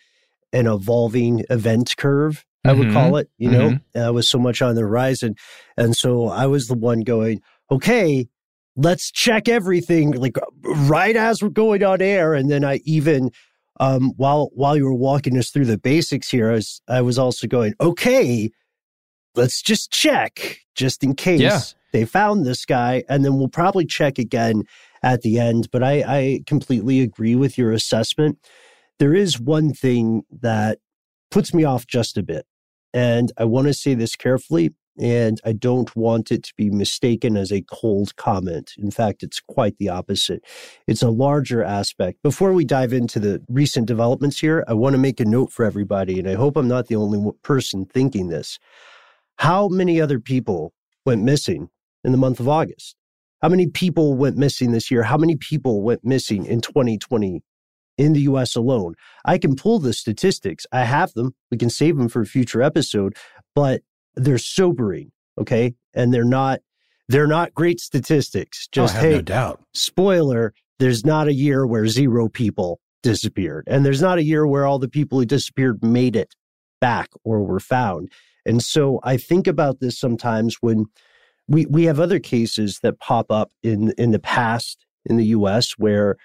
[0.53, 2.45] an evolving event curve.
[2.65, 2.79] I mm-hmm.
[2.79, 4.01] would call it, you know, mm-hmm.
[4.01, 5.35] uh, with so much on the horizon.
[5.77, 8.29] And so I was the one going, okay,
[8.77, 13.31] let's check everything like right as we're going on air and then i even
[13.81, 17.19] um, while while you were walking us through the basics here I was, I was
[17.19, 18.51] also going okay
[19.35, 21.61] let's just check just in case yeah.
[21.93, 24.63] They found this guy and then we'll probably check again
[25.03, 28.39] at the end but I, I completely agree with your assessment
[28.99, 30.79] there is one thing that
[31.31, 32.47] puts me off just a bit
[32.93, 37.37] and i want to say this carefully and I don't want it to be mistaken
[37.37, 38.73] as a cold comment.
[38.79, 40.45] In fact, it's quite the opposite.
[40.87, 42.23] It's a larger aspect.
[42.23, 45.65] Before we dive into the recent developments here, I want to make a note for
[45.65, 48.59] everybody, and I hope I'm not the only person thinking this.
[49.39, 50.75] How many other people
[51.07, 51.69] went missing
[52.05, 52.97] in the month of August?
[53.41, 55.03] How many people went missing this year?
[55.03, 57.43] How many people went missing in 2020
[57.99, 58.95] in the US alone?
[59.25, 60.67] I can pull the statistics.
[60.73, 61.35] I have them.
[61.51, 63.17] We can save them for a future episode.
[63.55, 63.83] But
[64.15, 65.75] they're sobering, okay?
[65.95, 66.61] And they're not
[67.09, 68.69] they're not great statistics.
[68.69, 69.61] Oh, Just oh, hey, no doubt.
[69.75, 73.65] Spoiler, there's not a year where zero people disappeared.
[73.67, 76.35] And there's not a year where all the people who disappeared made it
[76.81, 78.11] back or were found.
[78.47, 80.87] And so I think about this sometimes when
[81.53, 85.73] we we have other cases that pop up in in the past in the US
[85.73, 86.17] where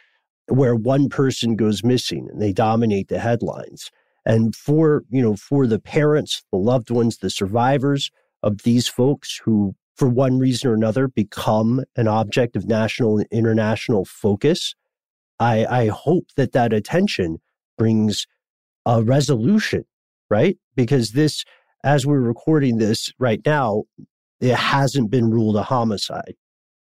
[0.47, 3.91] where one person goes missing and they dominate the headlines.
[4.25, 8.11] And for, you know, for the parents, the loved ones, the survivors
[8.43, 13.27] of these folks who, for one reason or another, become an object of national and
[13.31, 14.73] international focus,
[15.39, 17.39] I, I hope that that attention
[17.77, 18.25] brings
[18.85, 19.85] a resolution,
[20.29, 20.57] right?
[20.75, 21.43] Because this,
[21.83, 23.83] as we're recording this right now,
[24.39, 26.35] it hasn't been ruled a homicide.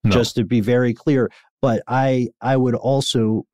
[0.03, 0.11] No.
[0.11, 1.29] Just to be very clear,
[1.61, 3.45] but I I would also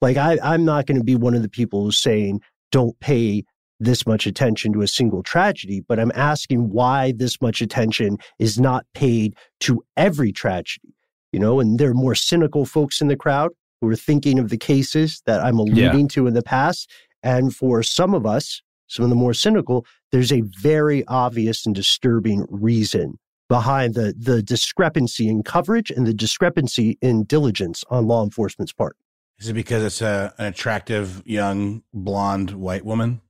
[0.00, 2.40] like I I'm not going to be one of the people who's saying
[2.70, 3.44] don't pay
[3.80, 8.58] this much attention to a single tragedy, but I'm asking why this much attention is
[8.58, 10.94] not paid to every tragedy.
[11.32, 14.50] You know, and there are more cynical folks in the crowd who are thinking of
[14.50, 16.08] the cases that I'm alluding yeah.
[16.10, 16.88] to in the past.
[17.22, 21.74] And for some of us, some of the more cynical, there's a very obvious and
[21.74, 28.22] disturbing reason behind the, the discrepancy in coverage and the discrepancy in diligence on law
[28.22, 28.96] enforcement's part.
[29.38, 33.20] Is it because it's a, an attractive young blonde white woman?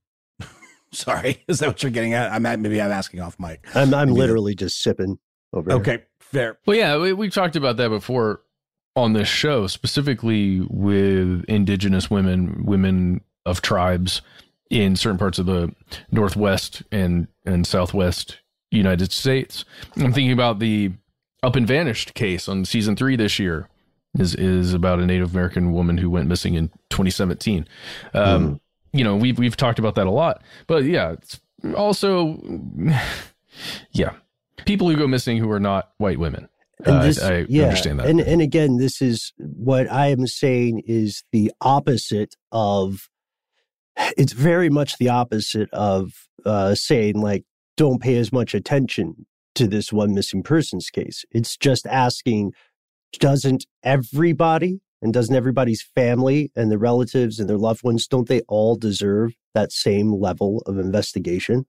[0.93, 2.31] Sorry, is that what you're getting at?
[2.31, 3.65] I'm at, maybe I'm asking off mic.
[3.75, 5.19] I'm I'm maybe literally just sipping
[5.53, 5.73] over.
[5.73, 6.07] Okay, here.
[6.21, 6.59] fair.
[6.67, 8.43] Well, yeah, we, we talked about that before
[8.95, 14.21] on this show, specifically with indigenous women, women of tribes
[14.73, 15.73] in certain parts of the
[16.11, 18.39] northwest and and southwest
[18.71, 19.65] United States.
[19.97, 20.93] I'm thinking about the
[21.43, 23.69] Up and Vanished case on season three this year
[24.19, 27.69] is is about a Native American woman who went missing in 2017.
[28.15, 28.61] Um, mm.
[28.95, 31.39] You know, we've we've talked about that a lot, but yeah, it's
[31.77, 32.41] also
[33.93, 34.15] yeah,
[34.65, 36.49] people who go missing who are not white women.
[36.85, 38.07] Uh, this, I, I yeah, understand that.
[38.07, 43.11] And and again, this is what I am saying is the opposite of.
[43.97, 46.13] It's very much the opposite of
[46.45, 47.45] uh, saying like,
[47.77, 51.25] don't pay as much attention to this one missing persons case.
[51.31, 52.53] It's just asking,
[53.19, 58.41] doesn't everybody and doesn't everybody's family and their relatives and their loved ones, don't they
[58.49, 61.67] all deserve that same level of investigation?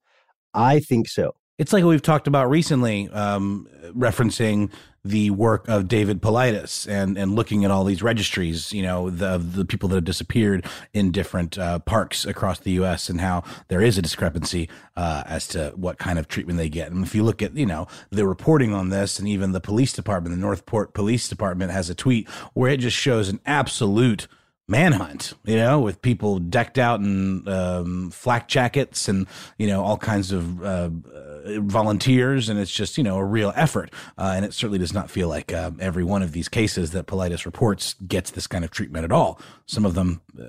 [0.54, 1.34] I think so.
[1.60, 4.72] It's like we've talked about recently, um, referencing
[5.06, 9.38] the work of David Paulides and and looking at all these registries, you know, the
[9.38, 13.08] the people that have disappeared in different uh, parks across the U.S.
[13.08, 16.92] and how there is a discrepancy uh, as to what kind of treatment they get.
[16.92, 19.94] And if you look at you know the reporting on this, and even the police
[19.94, 24.28] department, the Northport Police Department has a tweet where it just shows an absolute
[24.68, 29.98] manhunt, you know, with people decked out in um, flak jackets and you know all
[29.98, 33.92] kinds of uh, uh, volunteers, and it's just you know a real effort.
[34.18, 37.08] Uh, and it certainly does not feel like uh, every one of these cases that
[37.08, 39.40] Paulides reports gets this kind of treatment at all.
[39.66, 40.46] Some of them uh,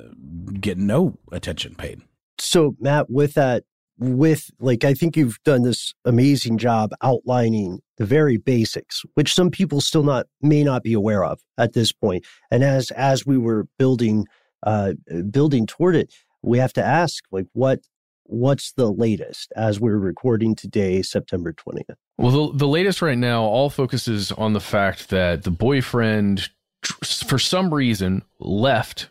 [0.61, 2.01] get no attention paid.
[2.39, 3.65] So, Matt, with that
[3.99, 9.51] with like I think you've done this amazing job outlining the very basics, which some
[9.51, 12.25] people still not may not be aware of at this point.
[12.51, 14.27] And as as we were building
[14.65, 14.95] uh,
[15.31, 17.81] building toward it, we have to ask like what
[18.25, 21.97] what's the latest as we're recording today, September twentieth.
[22.19, 26.49] Well, the, the latest right now all focuses on the fact that the boyfriend,
[26.83, 29.09] for some reason, left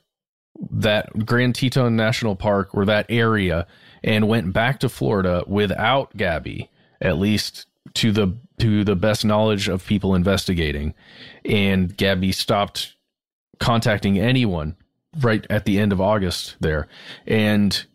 [0.71, 3.67] that Grand Teton National Park or that area
[4.03, 6.69] and went back to Florida without Gabby,
[7.01, 10.93] at least to the to the best knowledge of people investigating.
[11.43, 12.95] And Gabby stopped
[13.59, 14.75] contacting anyone
[15.19, 16.87] right at the end of August there.
[17.25, 17.85] And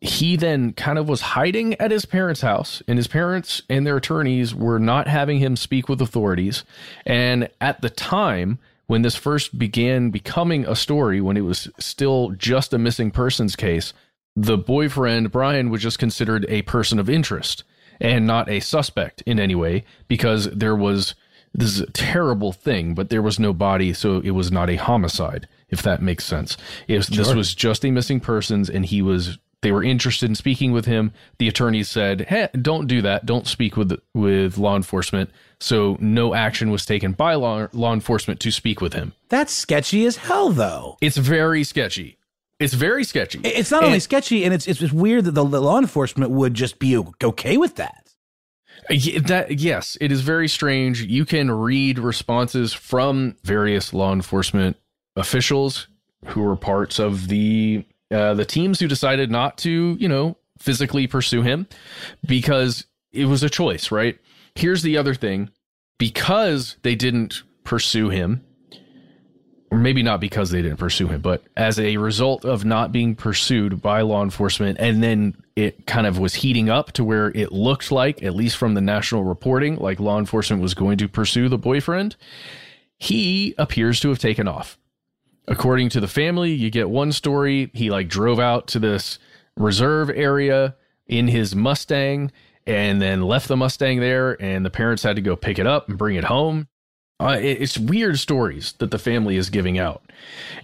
[0.00, 3.96] he then kind of was hiding at his parents' house, and his parents and their
[3.96, 6.64] attorneys were not having him speak with authorities.
[7.06, 12.30] And at the time, when this first began becoming a story, when it was still
[12.30, 13.92] just a missing persons case,
[14.36, 17.64] the boyfriend, Brian, was just considered a person of interest
[18.00, 21.14] and not a suspect in any way because there was
[21.54, 24.76] this is a terrible thing, but there was no body, so it was not a
[24.76, 26.56] homicide, if that makes sense.
[26.88, 27.16] If sure.
[27.16, 30.86] This was just a missing persons, and he was they were interested in speaking with
[30.86, 31.12] him.
[31.38, 33.26] The attorneys said, "Hey, don't do that.
[33.26, 35.30] Don't speak with with law enforcement."
[35.60, 39.12] So no action was taken by law law enforcement to speak with him.
[39.28, 40.96] That's sketchy as hell, though.
[41.00, 42.16] It's very sketchy.
[42.62, 43.40] It's very sketchy.
[43.44, 46.30] It's not and, only sketchy, and it's it's just weird that the, the law enforcement
[46.30, 48.14] would just be okay with that.
[48.88, 51.02] That yes, it is very strange.
[51.02, 54.76] You can read responses from various law enforcement
[55.16, 55.88] officials
[56.26, 61.06] who were parts of the uh, the teams who decided not to, you know, physically
[61.06, 61.66] pursue him
[62.26, 64.18] because it was a choice, right?
[64.54, 65.50] Here's the other thing:
[65.98, 68.44] because they didn't pursue him,
[69.82, 73.82] maybe not because they didn't pursue him, but as a result of not being pursued
[73.82, 77.92] by law enforcement, and then it kind of was heating up to where it looked
[77.92, 81.58] like, at least from the national reporting, like law enforcement was going to pursue the
[81.58, 82.16] boyfriend.
[82.98, 84.78] He appears to have taken off.
[85.48, 87.70] According to the family, you get one story.
[87.74, 89.18] He like drove out to this
[89.56, 90.76] reserve area
[91.06, 92.30] in his Mustang
[92.66, 95.88] and then left the Mustang there, and the parents had to go pick it up
[95.88, 96.68] and bring it home.
[97.22, 100.02] Uh, it's weird stories that the family is giving out,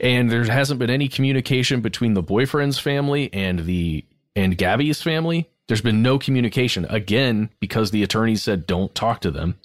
[0.01, 4.05] and there hasn't been any communication between the boyfriend's family and the
[4.35, 5.49] and Gabby's family.
[5.69, 9.57] There's been no communication again because the attorneys said don't talk to them.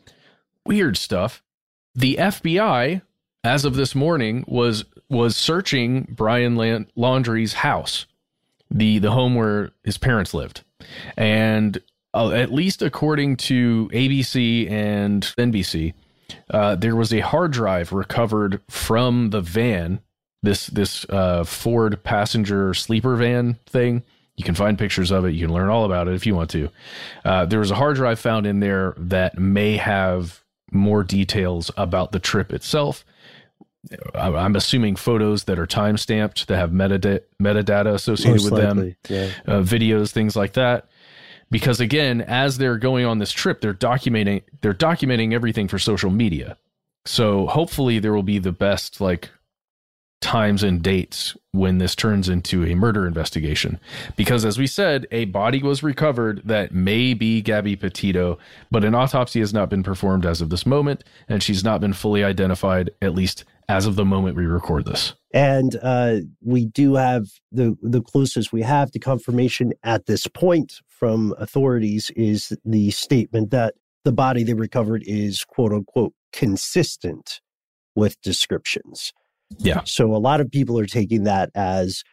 [0.67, 1.41] Weird stuff.
[1.95, 3.01] The FBI,
[3.43, 6.55] as of this morning, was was searching Brian
[6.95, 8.05] Laundrie's house,
[8.69, 10.63] the the home where his parents lived,
[11.17, 11.81] and
[12.13, 15.93] uh, at least according to ABC and NBC,
[16.49, 19.99] uh, there was a hard drive recovered from the van,
[20.41, 24.03] this this uh, Ford passenger sleeper van thing.
[24.35, 25.31] You can find pictures of it.
[25.31, 26.69] You can learn all about it if you want to.
[27.23, 32.11] Uh, there was a hard drive found in there that may have more details about
[32.11, 33.05] the trip itself.
[34.15, 38.95] I'm assuming photos that are time stamped that have metadata, metadata associated Most with likely,
[39.03, 39.53] them, yeah.
[39.53, 40.87] uh, videos, things like that
[41.53, 46.09] because again as they're going on this trip they're documenting they're documenting everything for social
[46.09, 46.57] media
[47.05, 49.29] so hopefully there will be the best like
[50.23, 53.77] times and dates when this turns into a murder investigation.
[54.15, 58.39] Because as we said, a body was recovered that may be Gabby Petito,
[58.71, 61.91] but an autopsy has not been performed as of this moment, and she's not been
[61.91, 65.13] fully identified, at least as of the moment we record this.
[65.33, 70.75] And uh, we do have the the closest we have to confirmation at this point
[70.87, 73.73] from authorities is the statement that
[74.05, 77.41] the body they recovered is quote unquote consistent
[77.95, 79.11] with descriptions.
[79.57, 79.81] Yeah.
[79.85, 82.03] So a lot of people are taking that as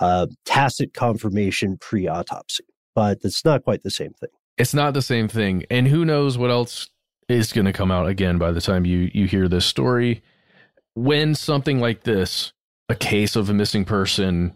[0.00, 2.64] a tacit confirmation pre autopsy,
[2.94, 4.30] but it's not quite the same thing.
[4.56, 5.64] It's not the same thing.
[5.70, 6.88] And who knows what else
[7.28, 10.22] is going to come out again by the time you, you hear this story.
[10.94, 12.52] When something like this,
[12.88, 14.54] a case of a missing person,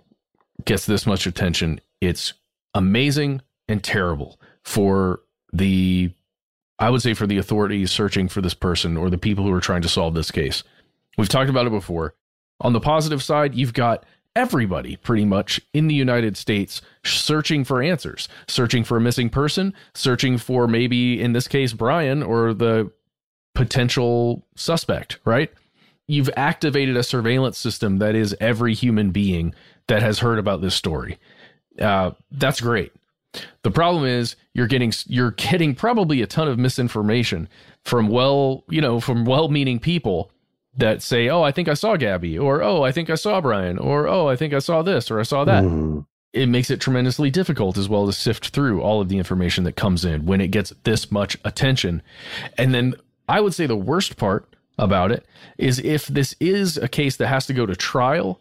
[0.64, 2.34] gets this much attention, it's
[2.74, 5.20] amazing and terrible for
[5.52, 6.12] the,
[6.78, 9.60] I would say, for the authorities searching for this person or the people who are
[9.60, 10.62] trying to solve this case.
[11.16, 12.14] We've talked about it before.
[12.60, 14.04] On the positive side, you've got
[14.36, 19.74] everybody pretty much in the United States searching for answers, searching for a missing person,
[19.94, 22.90] searching for maybe in this case Brian or the
[23.54, 25.52] potential suspect, right?
[26.08, 29.54] You've activated a surveillance system that is every human being
[29.86, 31.18] that has heard about this story.
[31.78, 32.92] Uh, that's great.
[33.62, 37.48] The problem is you're getting you're getting probably a ton of misinformation
[37.84, 40.30] from well, you know, from well-meaning people
[40.76, 43.78] that say, "Oh, I think I saw Gabby," or "Oh, I think I saw Brian,"
[43.78, 46.06] or "Oh, I think I saw this," or "I saw that." Mm.
[46.32, 49.76] It makes it tremendously difficult as well to sift through all of the information that
[49.76, 52.02] comes in when it gets this much attention.
[52.56, 52.94] And then
[53.28, 54.47] I would say the worst part
[54.78, 55.26] about it
[55.56, 58.40] is if this is a case that has to go to trial,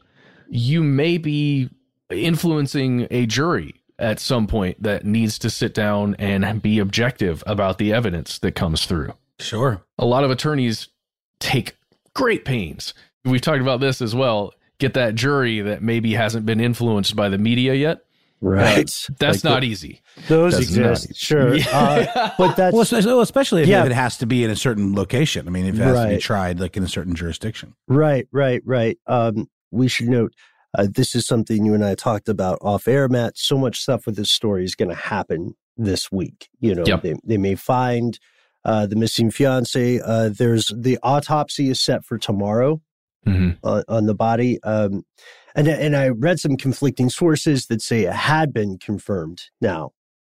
[0.50, 1.70] you may be
[2.10, 7.78] influencing a jury at some point that needs to sit down and be objective about
[7.80, 9.14] the evidence that comes through.
[9.40, 9.82] Sure.
[9.98, 10.88] A lot of attorneys
[11.40, 11.76] take
[12.14, 12.94] great pains.
[13.26, 14.54] We've talked about this as well.
[14.80, 18.06] Get that jury that maybe hasn't been influenced by the media yet.
[18.42, 18.80] Right.
[18.80, 20.02] Uh, that's Like not the- easy.
[20.28, 21.56] Those That's exist, not- sure.
[21.56, 21.66] Yeah.
[22.16, 23.86] Uh, but that's Well, so- especially if Yeah.
[23.86, 25.48] it has to be in a certain location.
[25.48, 27.74] I mean, if it has to be tried like in a certain jurisdiction.
[27.88, 28.98] Right, right, right.
[29.08, 30.34] Um, we should note
[30.78, 33.38] uh, this is something you and I talked about off air, Matt.
[33.38, 36.50] So much stuff with this story is going to happen this week.
[36.60, 37.02] You know, Yep.
[37.04, 38.20] they, they may find
[38.66, 40.00] uh, the missing fiance.
[40.04, 42.82] Uh, there's the autopsy is set for tomorrow
[43.26, 43.58] Mhm.
[43.64, 44.62] on, on the body.
[44.64, 45.04] Um,
[45.58, 49.92] and and I read some conflicting sources that say it had been confirmed now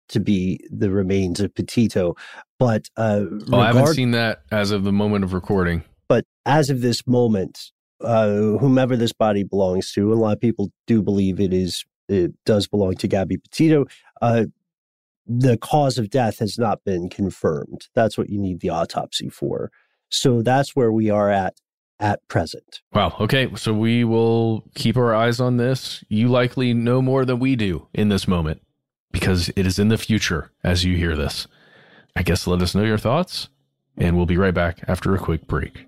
[0.08, 2.14] to be the remains of Petito,
[2.58, 5.84] but uh, Oh, I haven't seen that as of the moment of recording.
[6.08, 7.58] but as of this moment,
[8.02, 12.32] uh, whomever this body belongs to, a lot of people do believe it is it
[12.46, 13.84] does belong to Gabby Petito.
[14.22, 14.46] Uh,
[15.26, 17.88] the cause of death has not been confirmed.
[17.94, 19.70] That's what you need the autopsy for.
[20.10, 21.52] So that's where we are at
[22.00, 22.80] at present.
[22.92, 23.16] Wow.
[23.20, 23.48] Okay.
[23.56, 26.04] So we will keep our eyes on this.
[26.08, 28.62] You likely know more than we do in this moment
[29.12, 31.46] because it is in the future as you hear this.
[32.14, 33.48] I guess let us know your thoughts,
[33.96, 35.87] and we'll be right back after a quick break.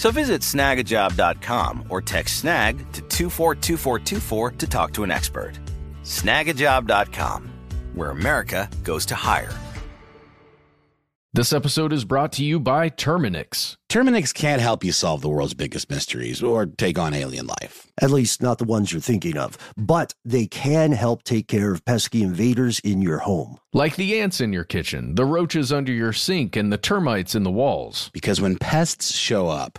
[0.00, 5.60] So visit snagajob.com or text snag to 242424 to talk to an expert.
[6.04, 7.52] Snagajob.com,
[7.92, 9.52] where America goes to hire.
[11.34, 13.76] This episode is brought to you by Terminix.
[13.90, 17.86] Terminix can't help you solve the world's biggest mysteries or take on alien life.
[18.00, 19.58] At least not the ones you're thinking of.
[19.76, 23.58] But they can help take care of pesky invaders in your home.
[23.74, 27.42] Like the ants in your kitchen, the roaches under your sink, and the termites in
[27.42, 28.10] the walls.
[28.14, 29.78] Because when pests show up,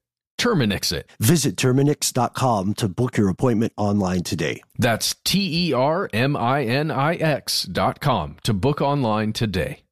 [0.41, 1.07] Terminix it.
[1.19, 4.63] Visit Terminix.com to book your appointment online today.
[4.75, 9.83] That's T E R M I N I X dot com to book online today.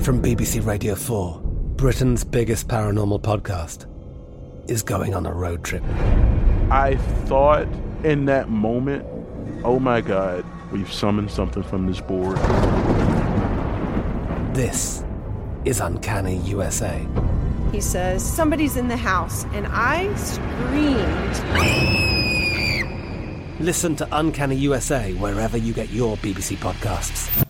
[0.00, 1.40] From BBC Radio 4,
[1.76, 3.86] Britain's biggest paranormal podcast
[4.68, 5.84] is going on a road trip.
[6.68, 6.96] I
[7.26, 7.68] thought
[8.02, 9.06] in that moment,
[9.62, 12.38] oh my God, we've summoned something from this board.
[14.52, 15.04] This
[15.64, 17.06] is Uncanny USA.
[17.72, 21.32] He says, Somebody's in the house, and I screamed.
[23.60, 27.46] Listen to Uncanny USA wherever you get your BBC podcasts,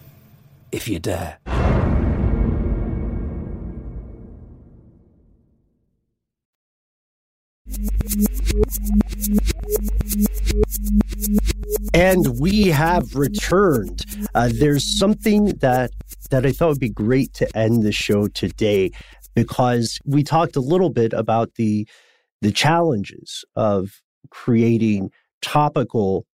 [0.70, 1.38] if you dare.
[11.94, 14.04] And we have returned.
[14.34, 15.90] Uh, there's something that
[16.30, 18.92] that I thought would be great to end the show today
[19.34, 21.86] because we talked a little bit about the
[22.40, 25.10] the challenges of creating
[25.40, 26.26] topical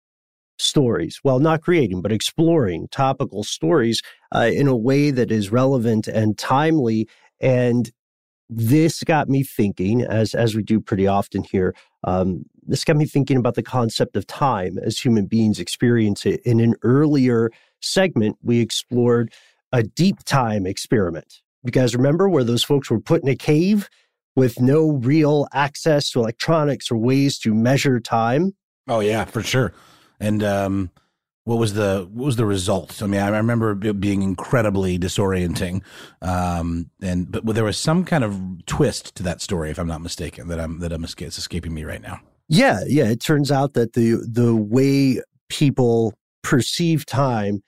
[0.58, 1.20] stories.
[1.24, 4.00] Well, not creating, but exploring topical stories
[4.34, 7.08] uh, in a way that is relevant and timely.
[7.40, 7.90] And
[8.48, 11.74] this got me thinking, as as we do pretty often here.
[12.04, 16.40] Um, this got me thinking about the concept of time as human beings experience it.
[16.44, 19.32] In an earlier segment, we explored
[19.72, 21.42] a deep time experiment.
[21.66, 23.88] You guys remember where those folks were put in a cave
[24.36, 28.54] with no real access to electronics or ways to measure time?
[28.88, 29.72] Oh yeah, for sure.
[30.20, 30.90] And um,
[31.44, 33.02] what was the what was the result?
[33.02, 35.82] I mean, I remember it being incredibly disorienting.
[36.22, 40.02] Um, and but there was some kind of twist to that story, if I'm not
[40.02, 42.20] mistaken, that I'm that I'm it's escaping me right now.
[42.48, 43.04] Yeah, yeah.
[43.04, 47.62] It turns out that the the way people perceive time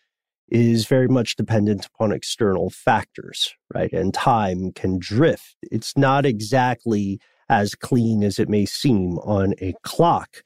[0.48, 3.92] is very much dependent upon external factors, right?
[3.92, 5.56] And time can drift.
[5.62, 10.42] It's not exactly as clean as it may seem on a clock.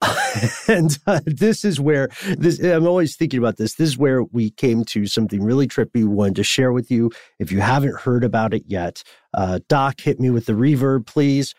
[0.68, 3.74] and uh, this is where this I'm always thinking about this.
[3.74, 7.10] This is where we came to something really trippy we wanted to share with you.
[7.40, 9.02] If you haven't heard about it yet,
[9.34, 11.54] uh, Doc, hit me with the reverb, please.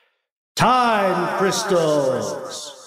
[0.55, 2.78] Time crystals.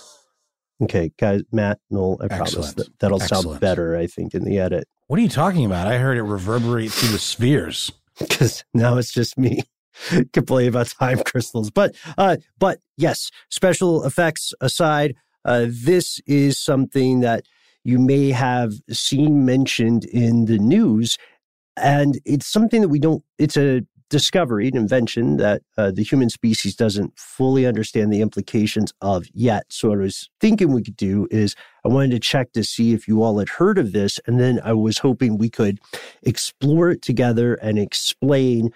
[0.82, 4.88] Okay, guys, Matt, Noel, I promise that that'll sound better, I think, in the edit.
[5.06, 5.86] What are you talking about?
[5.86, 7.92] I heard it reverberate through the spheres.
[8.18, 9.62] Because now it's just me
[10.34, 11.70] complaining about time crystals.
[11.70, 15.16] But uh, but yes, special effects aside,
[15.46, 17.46] uh, this is something that
[17.84, 21.16] you may have seen mentioned in the news.
[21.76, 23.82] And it's something that we don't, it's a
[24.12, 29.64] discovery, an invention that uh, the human species doesn't fully understand the implications of yet.
[29.70, 32.92] So, what I was thinking we could do is I wanted to check to see
[32.92, 34.20] if you all had heard of this.
[34.26, 35.80] And then I was hoping we could
[36.22, 38.70] explore it together and explain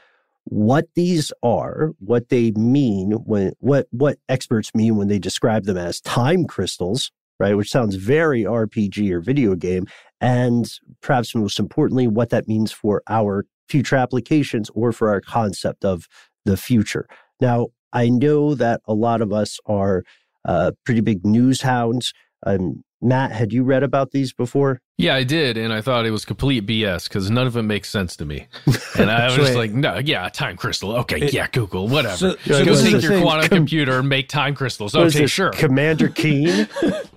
[0.45, 5.77] what these are, what they mean when what what experts mean when they describe them
[5.77, 7.57] as time crystals, right?
[7.57, 9.87] Which sounds very RPG or video game,
[10.21, 10.73] and
[11.03, 16.07] perhaps most importantly, what that means for our future applications or for our concept of
[16.45, 17.07] the future.
[17.41, 20.03] Now, I know that a lot of us are
[20.45, 22.13] uh, pretty big news hounds.
[22.45, 24.81] Um, Matt, had you read about these before?
[24.97, 27.91] Yeah, I did, and I thought it was complete BS because none of it makes
[27.91, 28.47] sense to me.
[28.99, 30.93] And I was it- like, no, yeah, time crystal.
[30.97, 32.17] Okay, It- yeah, Google, whatever.
[32.17, 34.95] So- So, so go take your quantum com- computer and make time crystals.
[34.97, 35.51] Okay, sure.
[35.51, 36.67] Commander Keen.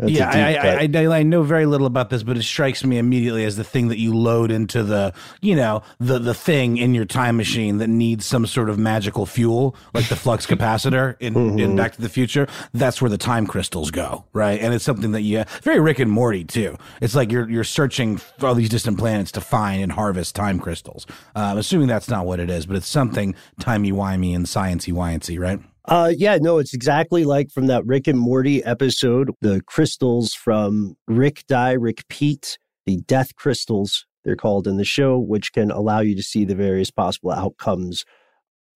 [0.00, 0.86] That's yeah, I.
[0.86, 3.64] I, I, I know very little about this, but it strikes me immediately as the
[3.64, 7.78] thing that you load into the, you know, the the thing in your time machine
[7.78, 11.58] that needs some sort of magical fuel, like the flux capacitor in, Mm-hmm.
[11.58, 12.48] in Back to the Future.
[12.72, 14.60] That's where the time crystals go, right?
[14.60, 16.76] And it's something that you very Rick and Morty too.
[17.00, 20.58] It's like you're you're searching for all these distant planets to find and harvest time
[20.58, 21.06] crystals.
[21.36, 24.92] Uh, I'm assuming that's not what it is, but it's something timey wimey and sciencey
[24.92, 25.60] wincy, right?
[25.86, 30.96] Uh, yeah, no, it's exactly like from that Rick and Morty episode, the crystals from
[31.08, 36.14] Rick Die, Rickpeat, the death crystals, they're called in the show, which can allow you
[36.14, 38.04] to see the various possible outcomes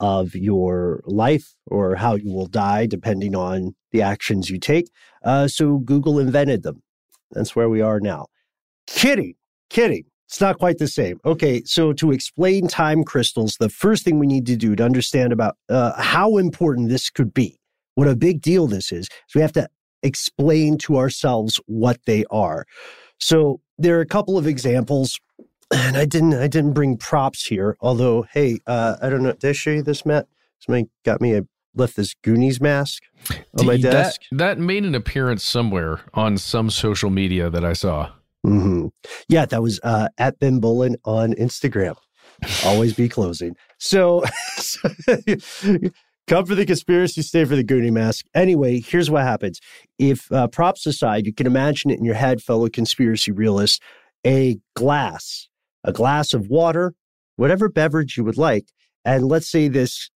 [0.01, 4.91] of your life or how you will die, depending on the actions you take.
[5.23, 6.83] Uh, so Google invented them.
[7.33, 8.27] That's where we are now.
[8.87, 9.35] Kidding,
[9.71, 10.05] kidding.
[10.29, 11.21] It's not quite the same.
[11.25, 15.33] Okay, so to explain time crystals, the first thing we need to do to understand
[15.33, 17.59] about uh, how important this could be,
[17.95, 19.69] what a big deal this is, is we have to
[20.03, 22.67] explain to ourselves what they are.
[23.19, 25.21] So there are a couple of examples,
[25.73, 27.77] and I didn't I didn't bring props here.
[27.81, 29.33] Although, hey, uh, I don't know.
[29.33, 30.27] Did I show you this, Matt?
[30.59, 31.37] Somebody got me.
[31.37, 31.43] I
[31.75, 33.03] left this Goonies mask
[33.59, 34.23] on my desk.
[34.31, 38.13] That, that made an appearance somewhere on some social media that I saw.
[38.45, 38.89] Mm-hmm.
[39.29, 41.97] Yeah, that was uh, at Ben Bowlin on Instagram.
[42.65, 43.57] Always be closing.
[43.79, 44.21] So,
[46.27, 48.27] come for the conspiracy, stay for the Goonie mask.
[48.35, 49.61] Anyway, here's what happens.
[49.99, 53.81] If uh, props aside, you can imagine it in your head, fellow conspiracy realists,
[54.27, 55.49] a glass,
[55.85, 56.95] a glass of water,
[57.37, 58.67] whatever beverage you would like.
[59.05, 60.11] And let's say this,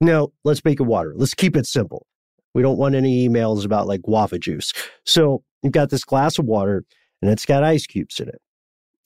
[0.00, 1.14] no, let's make it water.
[1.16, 2.06] Let's keep it simple.
[2.54, 4.72] We don't want any emails about like guava juice.
[5.06, 6.84] So you've got this glass of water
[7.22, 8.40] and it's got ice cubes in it.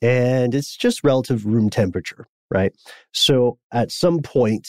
[0.03, 2.73] And it's just relative room temperature, right?
[3.13, 4.69] So at some point,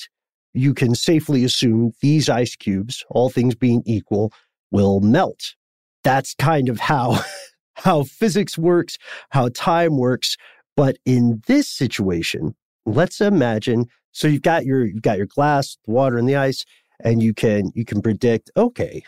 [0.53, 4.31] you can safely assume these ice cubes, all things being equal,
[4.71, 5.55] will melt.
[6.03, 7.21] That's kind of how,
[7.75, 8.97] how physics works,
[9.31, 10.37] how time works.
[10.75, 13.87] But in this situation, let's imagine
[14.17, 16.65] so you've got your you've got your glass, the water and the ice,
[17.03, 19.03] and you can you can predict, okay,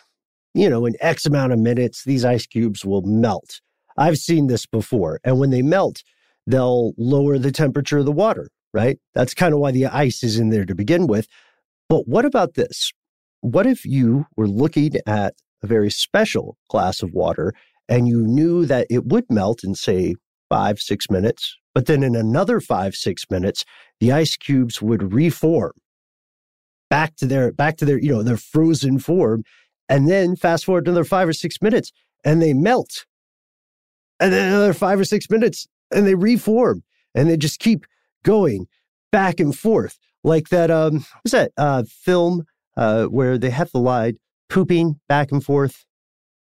[0.54, 3.60] you know, in X amount of minutes, these ice cubes will melt.
[3.96, 5.20] I've seen this before.
[5.24, 6.02] And when they melt,
[6.46, 8.98] they'll lower the temperature of the water, right?
[9.14, 11.26] That's kind of why the ice is in there to begin with.
[11.88, 12.92] But what about this?
[13.40, 17.52] What if you were looking at a very special glass of water
[17.88, 20.14] and you knew that it would melt in, say,
[20.48, 23.64] five, six minutes, but then in another five, six minutes,
[24.00, 25.72] the ice cubes would reform
[26.90, 29.44] back to their back to their, you know, their frozen form.
[29.88, 31.92] And then fast forward another five or six minutes
[32.24, 33.06] and they melt
[34.20, 36.82] and then another five or six minutes and they reform
[37.14, 37.86] and they just keep
[38.22, 38.66] going
[39.10, 42.44] back and forth like that um what's that uh film
[42.76, 44.16] uh where they have the line
[44.48, 45.84] pooping back and forth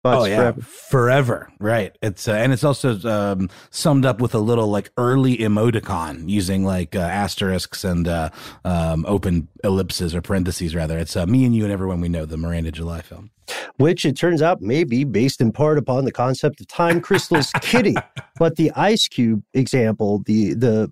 [0.05, 0.37] oh yeah.
[0.37, 0.61] forever.
[0.61, 1.51] forever.
[1.59, 1.97] right.
[2.01, 6.63] It's uh, and it's also um, summed up with a little like early emoticon using
[6.63, 8.29] like uh, asterisks and uh,
[8.65, 10.97] um, open ellipses or parentheses rather.
[10.97, 13.31] It's uh, me and you and everyone we know the miranda july film.
[13.77, 17.51] Which it turns out may be based in part upon the concept of time crystals
[17.61, 17.95] kitty
[18.37, 20.91] but the ice cube example the the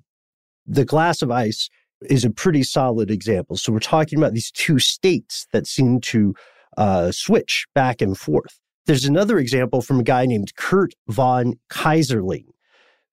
[0.66, 1.70] the glass of ice
[2.10, 3.58] is a pretty solid example.
[3.58, 6.36] So we're talking about these two states that seem to
[6.78, 12.48] uh, switch back and forth there's another example from a guy named Curt von Keyserlingk,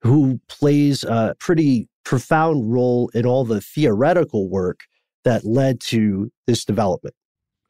[0.03, 4.81] who plays a pretty profound role in all the theoretical work
[5.25, 7.15] that led to this development.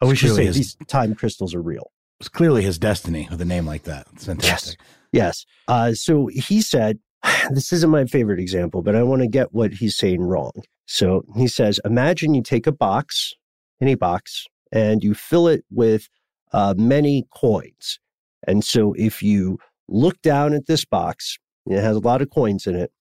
[0.01, 1.91] Oh, we should say his, these time crystals are real.
[2.21, 4.07] It's clearly his destiny with a name like that.
[4.13, 4.79] It's fantastic.
[5.13, 5.47] Yes.
[5.47, 5.47] yes.
[5.69, 6.99] Uh, so he said,
[7.51, 10.53] this isn't my favorite example, but I want to get what he's saying wrong.
[10.87, 13.33] So he says, imagine you take a box,
[13.81, 16.09] any box, and you fill it with
[16.55, 17.99] uh, many coins.
[18.47, 21.37] And so if you look down at this box,
[21.67, 22.93] it has a lot of coins in it,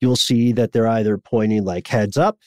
[0.00, 2.38] you'll see that they're either pointing like heads up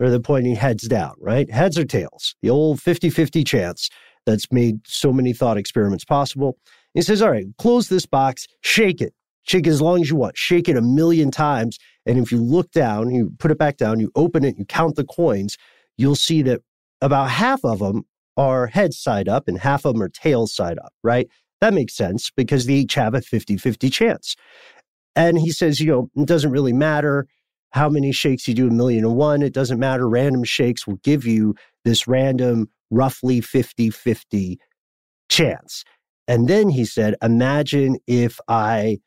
[0.00, 1.50] or they're pointing heads down, right?
[1.50, 3.90] Heads or tails, the old 50 50 chance
[4.24, 6.56] that's made so many thought experiments possible.
[6.94, 9.12] He says, All right, close this box, shake it,
[9.42, 11.76] shake it as long as you want, shake it a million times.
[12.06, 14.96] And if you look down, you put it back down, you open it, you count
[14.96, 15.58] the coins,
[15.98, 16.62] you'll see that
[17.02, 18.04] about half of them
[18.36, 21.28] are heads side up and half of them are tails side up, right?
[21.60, 24.36] That makes sense because they each have a 50 50 chance.
[25.14, 27.26] And he says, you know, it doesn't really matter
[27.72, 29.42] how many shakes you do, a million and one.
[29.42, 30.08] It doesn't matter.
[30.08, 31.54] Random shakes will give you
[31.84, 34.58] this random, roughly 50 50
[35.28, 35.84] chance.
[36.28, 38.98] And then he said, imagine if I,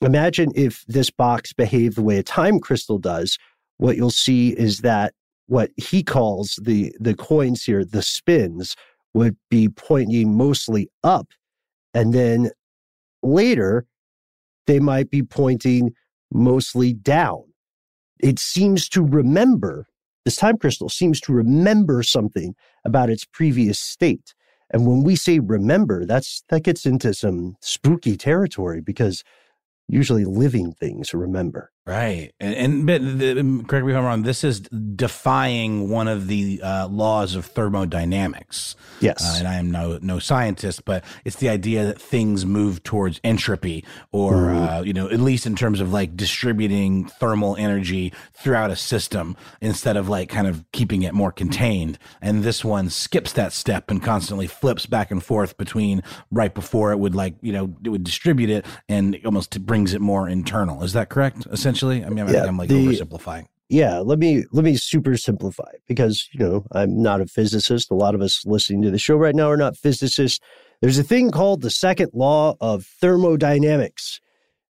[0.00, 3.38] imagine if this box behaved the way a time crystal does.
[3.78, 5.14] What you'll see is that
[5.46, 8.76] what he calls the the coins here, the spins,
[9.14, 11.28] would be pointing mostly up.
[11.94, 12.50] And then
[13.22, 13.86] later,
[14.66, 15.94] they might be pointing
[16.32, 17.42] mostly down.
[18.20, 19.86] It seems to remember,
[20.24, 24.34] this time crystal seems to remember something about its previous state.
[24.70, 29.22] And when we say remember, that's that gets into some spooky territory because
[29.92, 31.70] usually living things, remember.
[31.84, 32.30] Right.
[32.38, 36.60] And, and the, um, correct me if I'm wrong, this is defying one of the
[36.62, 38.76] uh, laws of thermodynamics.
[39.00, 39.20] Yes.
[39.20, 43.20] Uh, and I am no no scientist, but it's the idea that things move towards
[43.24, 44.78] entropy or Mhm.
[44.80, 49.36] uh, you know, at least in terms of like distributing thermal energy throughout a system
[49.60, 51.98] instead of like kind of keeping it more contained.
[52.20, 56.92] And this one skips that step and constantly flips back and forth between right before
[56.92, 59.50] it would like, you know, it would distribute it and almost
[59.82, 60.84] brings it more internal.
[60.84, 61.46] Is that correct?
[61.50, 62.04] Essentially?
[62.04, 63.46] I mean, I yeah, I'm like the- oversimplifying.
[63.68, 67.90] Yeah, let me let me super simplify because you know I'm not a physicist.
[67.90, 70.40] A lot of us listening to the show right now are not physicists.
[70.82, 74.20] There's a thing called the second law of thermodynamics.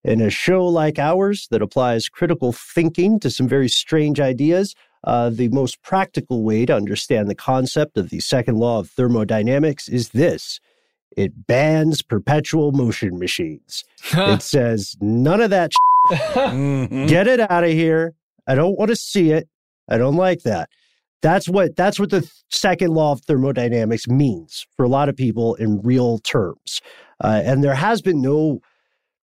[0.04, 5.30] In a show like ours that applies critical thinking to some very strange ideas, uh,
[5.30, 10.10] the most practical way to understand the concept of the second law of thermodynamics is
[10.10, 10.60] this
[11.16, 13.84] it bans perpetual motion machines.
[14.12, 15.72] it says none of that
[16.10, 17.08] Mhm.
[17.08, 18.14] get it out of here.
[18.48, 19.48] I don't want to see it.
[19.88, 20.68] I don't like that.
[21.22, 25.54] That's what that's what the second law of thermodynamics means for a lot of people
[25.54, 26.80] in real terms.
[27.22, 28.60] Uh, and there has been no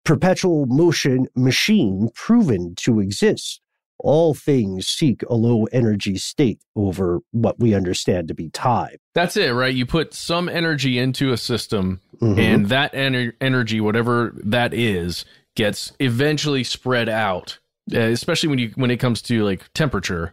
[0.05, 3.61] perpetual motion machine proven to exist.
[4.01, 8.97] All things seek a low energy state over what we understand to be time.
[9.15, 9.75] That's it, right?
[9.75, 12.39] You put some energy into a system, Mhm.
[12.39, 15.25] and that ener- energy, whatever that is,
[15.57, 17.59] gets eventually spread out.
[17.93, 20.33] Uh, especially when you when it comes to like temperature,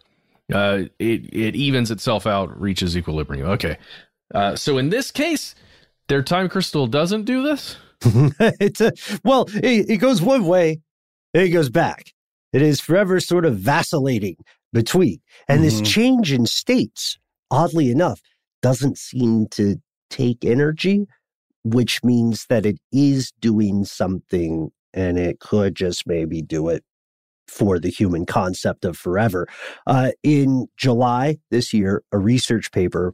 [0.54, 3.48] uh, it it evens itself out, reaches equilibrium.
[3.52, 3.78] Okay,
[4.34, 5.56] uh, so in this case,
[6.10, 7.78] their time crystal doesn't do this.
[8.60, 8.92] it's a
[9.24, 10.82] well, it, it goes one way,
[11.34, 12.12] it goes back.
[12.56, 14.38] It is forever sort of vacillating
[14.72, 15.20] between.
[15.50, 15.86] And this Mhm.
[15.86, 17.18] change in states,
[17.52, 18.22] oddly enough,
[18.62, 21.06] doesn't seem to take energy,
[21.66, 26.86] which means that it is doing something and it could just maybe do it
[27.46, 29.48] for the human concept of forever.
[29.86, 33.14] Uh, in July this year, a research paper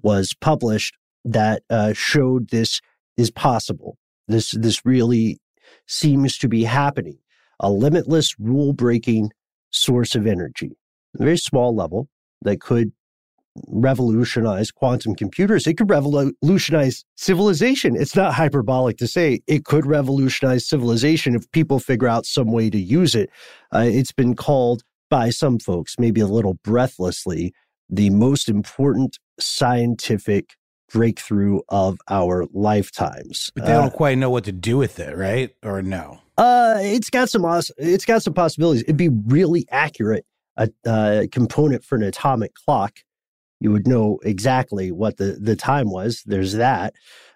[0.00, 2.80] was published that uh, showed this
[3.16, 3.98] is possible.
[4.28, 5.40] This this really
[5.88, 7.18] seems to be happening.
[7.60, 9.30] A limitless rule breaking
[9.70, 10.76] source of energy,
[11.18, 12.08] a very small level
[12.42, 12.92] that could
[13.66, 15.66] revolutionize quantum computers.
[15.66, 17.96] It could revolutionize civilization.
[17.96, 22.70] It's not hyperbolic to say it could revolutionize civilization if people figure out some way
[22.70, 23.30] to use it.
[23.74, 27.52] Uh, it's been called by some folks, maybe a little breathlessly,
[27.88, 30.54] the most important scientific
[30.92, 33.50] breakthrough of our lifetimes.
[33.54, 35.54] But they Uh, don't quite know what to do with it, right?
[35.62, 36.20] Or no?
[36.36, 37.44] uh, it's got some
[37.78, 38.82] it's got some possibilities.
[38.84, 40.24] It'd be really accurate.
[40.56, 42.98] A uh, component for an atomic clock,
[43.60, 46.22] you would know exactly what the the time was.
[46.26, 46.94] There's that.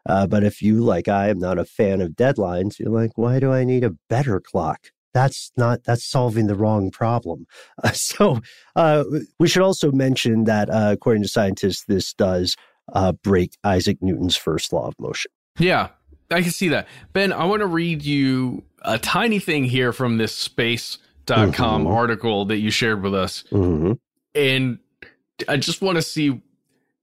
[0.09, 2.81] Uh, but if you like, I am not a fan of deadlines.
[2.81, 4.91] You're like, why do I need a better clock?
[5.15, 7.47] That's not that's solving the wrong problem.
[7.83, 8.41] Uh, so
[8.75, 9.05] uh,
[9.39, 12.57] we should also mention that uh, according to scientists, this does
[12.93, 15.31] uh, break Isaac Newton's first law of motion.
[15.59, 15.89] Yeah,
[16.31, 16.89] I can see that.
[17.13, 21.95] Ben, I want to read you a tiny thing here from this space.com Mhm.
[21.95, 23.45] article that you shared with us.
[23.53, 23.93] Mm-hmm.
[24.35, 24.79] And
[25.49, 26.41] I just want to see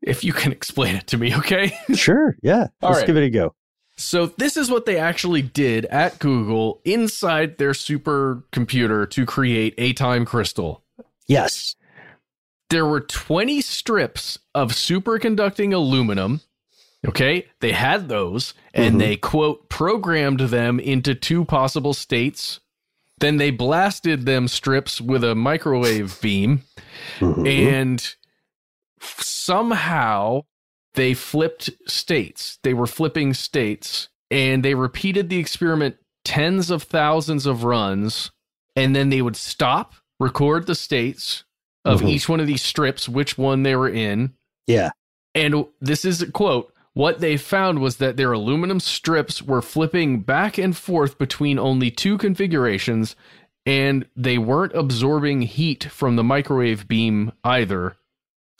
[0.02, 1.78] if you can explain it to me, okay?
[1.96, 2.36] Sure.
[2.42, 2.68] Yeah.
[2.82, 3.08] All Let's right.
[3.08, 3.54] give it a go.
[3.98, 9.92] So, this is what they actually did at Google inside their supercomputer to create a
[9.94, 10.84] time crystal.
[11.28, 11.76] Yes.
[12.70, 16.42] There were 20 strips of superconducting aluminum.
[17.08, 17.48] Okay.
[17.62, 19.00] They had those and Mhm.
[19.00, 22.60] they, quote, programmed them into two possible states.
[23.20, 26.64] Then they blasted them strips with a microwave beam
[27.20, 27.48] Mhm.
[27.48, 28.16] and
[29.00, 30.42] somehow
[30.96, 32.60] they flipped states.
[32.64, 38.32] They were flipping states and they repeated the experiment tens of thousands of runs
[38.76, 41.44] and then they would stop, record the states
[41.86, 42.10] of Mhm.
[42.10, 44.34] each one of these strips, which one they were in.
[44.68, 44.92] Yeah.
[45.36, 46.74] And this is a quote.
[46.94, 51.92] What they found was that their aluminum strips were flipping back and forth between only
[51.92, 53.16] two configurations,
[53.66, 57.96] and they weren't absorbing heat from the microwave beam either.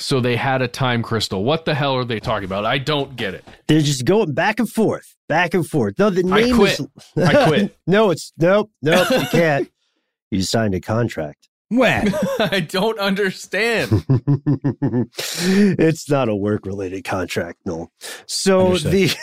[0.02, 1.44] So they had a time crystal.
[1.44, 2.64] What the hell are they talking about?
[2.66, 3.44] I don't get it.
[3.68, 5.96] They're just going back and forth, back and forth.
[6.00, 6.80] No, the name I quit.
[6.80, 6.88] is.
[7.18, 7.78] I quit.
[7.86, 9.10] no, it's nope, nope.
[9.10, 9.70] You can't.
[10.32, 11.49] you signed a contract.
[11.70, 12.14] When?
[12.40, 14.04] I don't understand.
[14.10, 17.92] it's not a work-related contract, no.
[18.26, 18.92] So Understood.
[18.92, 19.16] the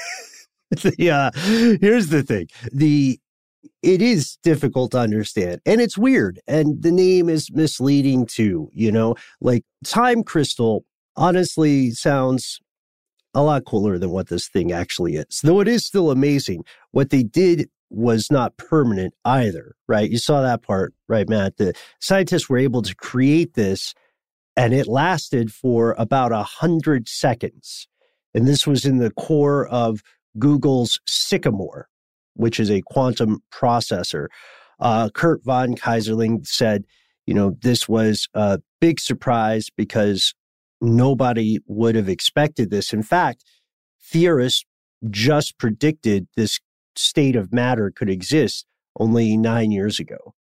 [0.97, 1.31] the uh,
[1.81, 3.19] here's the thing the
[3.83, 8.91] it is difficult to understand and it's weird and the name is misleading too you
[8.91, 10.85] know like time crystal
[11.17, 12.59] honestly sounds
[13.35, 17.11] a lot cooler than what this thing actually is though it is still amazing what
[17.11, 20.11] they did was not permanent either, right?
[20.11, 21.57] You saw that part, right, Matt?
[21.57, 23.95] The scientists were able to create this
[24.57, 27.87] and it lasted for about a hundred seconds.
[28.35, 30.03] And this was in the core of
[30.39, 31.89] Google's Sycamore,
[32.35, 34.27] which is a quantum processor.
[34.81, 36.85] Uh, Curt von Keyserlingk said,
[37.27, 40.35] you know, this was a big surprise because
[40.81, 42.93] nobody would have expected this.
[42.93, 43.45] In fact,
[44.03, 44.65] theorists
[45.11, 46.61] just predicted this
[46.99, 48.67] state of matter could exist
[48.99, 50.35] only nine years ago.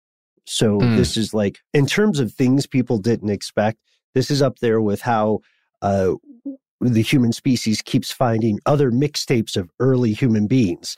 [0.45, 0.95] So mm.
[0.95, 3.79] this is like, in terms of things people didn't expect,
[4.13, 5.39] this is up there with how
[5.81, 6.13] uh,
[6.79, 10.95] the human species keeps finding other mixtapes of early human beings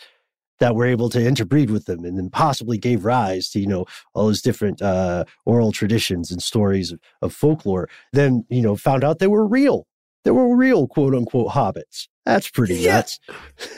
[0.60, 3.86] that were able to interbreed with them and then possibly gave rise to, you know,
[4.14, 7.88] all those different uh, oral traditions and stories of, of folklore.
[8.12, 9.88] Then, you know, found out they were real.
[10.24, 12.08] They were real quote unquote hobbits.
[12.28, 12.98] That's pretty yeah.
[12.98, 13.20] nuts.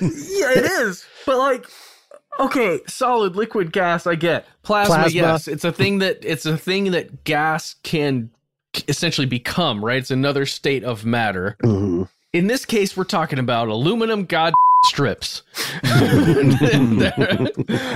[0.01, 1.05] yeah, it is.
[1.27, 1.65] But like,
[2.39, 4.47] okay, solid liquid gas, I get.
[4.63, 5.47] Plasma, Plasma, yes.
[5.47, 8.31] It's a thing that it's a thing that gas can
[8.87, 9.97] essentially become, right?
[9.97, 11.57] It's another state of matter.
[11.63, 12.03] Mm-hmm.
[12.33, 14.53] In this case, we're talking about aluminum god
[14.85, 15.43] strips.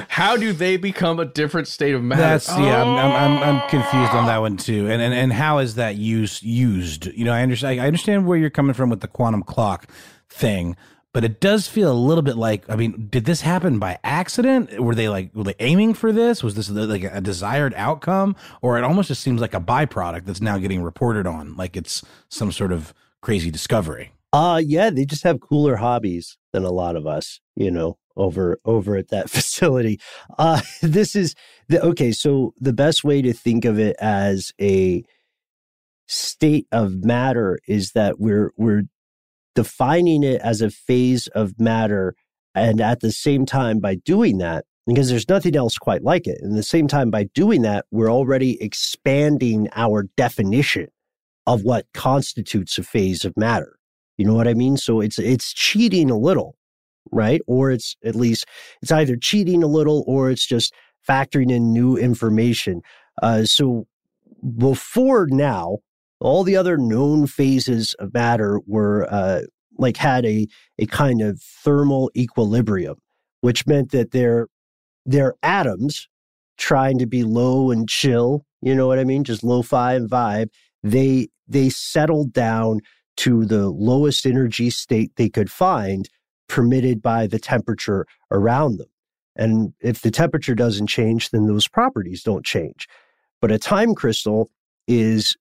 [0.07, 2.21] How do they become a different state of matter?
[2.21, 2.83] That's yeah.
[2.83, 4.87] I'm, I'm, I'm confused on that one too.
[4.87, 7.05] And and and how is that use used?
[7.07, 7.79] You know, I understand.
[7.81, 9.87] I understand where you're coming from with the quantum clock
[10.33, 10.75] thing,
[11.13, 14.79] but it does feel a little bit like I mean, did this happen by accident?
[14.79, 16.43] Were they like were they aiming for this?
[16.43, 20.41] Was this like a desired outcome, or it almost just seems like a byproduct that's
[20.41, 24.11] now getting reported on, like it's some sort of crazy discovery?
[24.33, 28.59] Uh yeah, they just have cooler hobbies than a lot of us, you know, over
[28.65, 29.99] over at that facility.
[30.39, 31.35] Uh this is
[31.69, 35.03] the okay, so the best way to think of it as a
[36.07, 38.83] state of matter is that we're we're
[39.55, 42.15] defining it as a phase of matter.
[42.55, 46.39] And at the same time, by doing that, because there's nothing else quite like it,
[46.41, 50.87] and at the same time, by doing that, we're already expanding our definition
[51.47, 53.77] of what constitutes a phase of matter.
[54.17, 54.77] You know what I mean?
[54.77, 56.55] So it's it's cheating a little,
[57.11, 57.41] right?
[57.47, 58.45] Or it's at least
[58.81, 60.73] it's either cheating a little or it's just
[61.07, 62.81] factoring in new information.
[63.21, 63.87] Uh, so
[64.57, 65.79] before now,
[66.23, 69.41] all the other known phases of matter were uh,
[69.77, 70.47] like had a
[70.79, 72.95] a kind of thermal equilibrium,
[73.41, 74.47] which meant that they're
[75.05, 76.07] they're atoms
[76.57, 78.45] trying to be low and chill.
[78.61, 79.23] You know what I mean?
[79.23, 80.49] Just lo-fi and vibe.
[80.81, 82.79] They they settled down
[83.17, 86.09] to the lowest energy state they could find,
[86.47, 88.87] permitted by the temperature around them.
[89.35, 92.87] And if the temperature doesn't change, then those properties don't change.
[93.41, 94.49] But a time crystal
[94.87, 95.35] is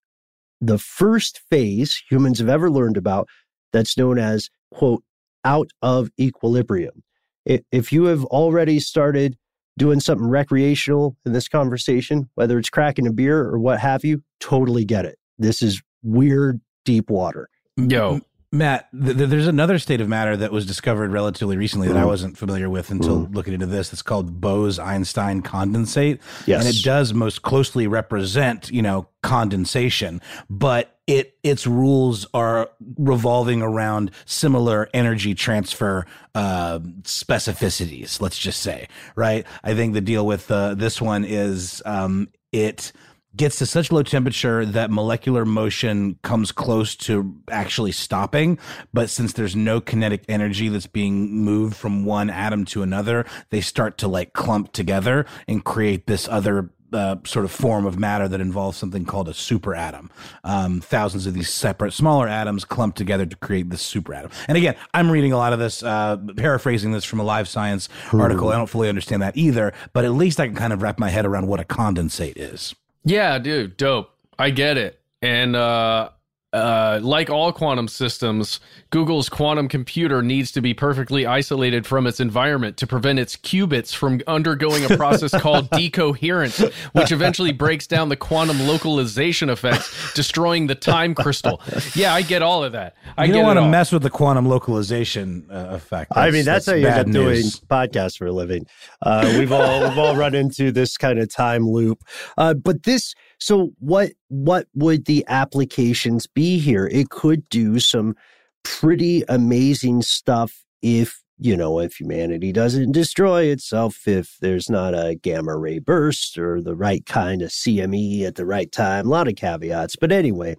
[0.63, 3.29] the first phase humans have ever learned about
[3.73, 5.03] that's known as, quote,
[5.45, 7.03] out of equilibrium.
[7.45, 9.37] If you have already started
[9.77, 14.23] doing something recreational in this conversation, whether it's cracking a beer or what have you,
[14.39, 15.19] totally get it.
[15.39, 17.49] This is weird, deep water.
[17.77, 18.21] Yo,
[18.55, 22.01] Matt, th- th- there's another state of matter that was discovered relatively recently that I
[22.01, 22.09] mm-hmm.
[22.09, 23.35] wasn't familiar with until mm.
[23.35, 23.95] looking into this.
[23.95, 26.65] It's called Bose-Einstein condensate, yes.
[26.65, 33.63] and it does most closely represent, you know, condensation, but it its rules are revolving
[33.63, 38.21] around similar energy transfer uh, specificities.
[38.21, 39.47] Let's just say, right?
[39.65, 42.93] I think the deal with uh, this one is um, it
[43.37, 48.59] gets to such low temperature that molecular motion comes close to actually stopping.
[48.93, 53.61] But since there's no kinetic energy that's being moved from one atom to another, they
[53.61, 58.29] start to like clump together and create this other uh, sort of form of matter
[58.29, 60.11] that involves something called a superatom.
[60.45, 64.31] Um, thousands of these separate, smaller atoms clump together to create this superatom.
[64.47, 67.89] And again, I'm reading a lot of this, uh, paraphrasing this from a live science
[68.13, 68.51] article.
[68.51, 71.09] I don't fully understand that either, but at least I can kind of wrap my
[71.09, 72.75] head around what a condensate is.
[73.05, 74.11] Yeah, dude, dope.
[74.39, 75.01] I get it.
[75.21, 76.11] And uh
[76.53, 82.21] uh, like all quantum systems, Google's quantum computer needs to be perfectly isolated from its
[82.21, 86.59] environment to prevent its qubits from undergoing a process called decoherence,
[86.93, 91.63] which eventually breaks down the quantum localization effects, destroying the time crystal.
[91.95, 92.97] Yeah, I get all of that.
[93.17, 96.13] I you don't want to mess with the quantum localization uh, effect.
[96.15, 98.67] That's, I mean, that's, that's how you end up doing podcasts for a living.
[99.01, 102.05] Uh, we've all we've all run into this kind of time loop,
[102.37, 106.87] uh, but this so what what would the applications be here?
[106.93, 108.15] It could do some
[108.63, 115.17] pretty amazing stuff if you know, if humanity doesn't destroy itself, if there's not a
[115.17, 119.27] gamma ray burst or the right kind of CME at the right time, a lot
[119.27, 119.97] of caveats.
[119.97, 120.55] But anyway,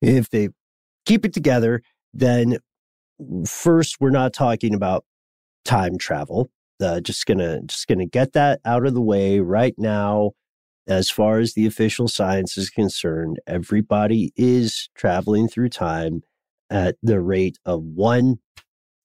[0.00, 0.50] if they
[1.06, 1.82] keep it together,
[2.14, 2.58] then
[3.46, 5.04] first, we're not talking about
[5.64, 6.50] time travel.
[6.80, 10.32] uh, just gonna just gonna get that out of the way right now.
[10.90, 16.22] As far as the official science is concerned, everybody is traveling through time
[16.68, 18.40] at the rate of one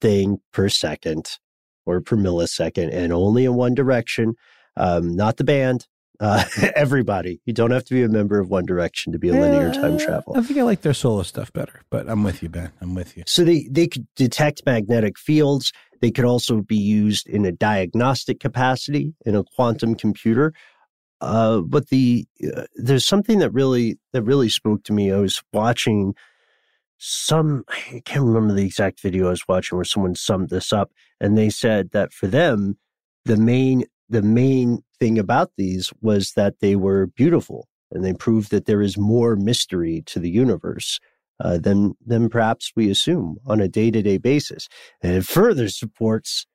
[0.02, 1.38] thing per second
[1.86, 4.34] or per millisecond, and only in one direction.
[4.76, 5.86] Um, not the band,
[6.20, 6.44] uh,
[6.76, 7.40] everybody.
[7.46, 10.00] You don't have to be a member of One Direction to be a linear time
[10.00, 10.40] traveler.
[10.40, 12.72] I think I like their solo stuff better, but I'm with you, Ben.
[12.82, 13.24] I'm with you.
[13.28, 15.72] So they, they could detect magnetic fields.
[16.02, 20.52] They could also be used in a diagnostic capacity in a quantum computer.
[21.22, 25.12] Uh, but the uh, there's something that really that really spoke to me.
[25.12, 26.14] I was watching
[26.98, 30.92] some I can't remember the exact video I was watching where someone summed this up,
[31.20, 32.78] and they said that for them,
[33.24, 38.52] the main the main thing about these was that they were beautiful and they proved
[38.52, 41.00] that there is more mystery to the universe
[41.40, 44.68] uh, than than perhaps we assume on a day to day basis.
[45.02, 46.46] And it further supports.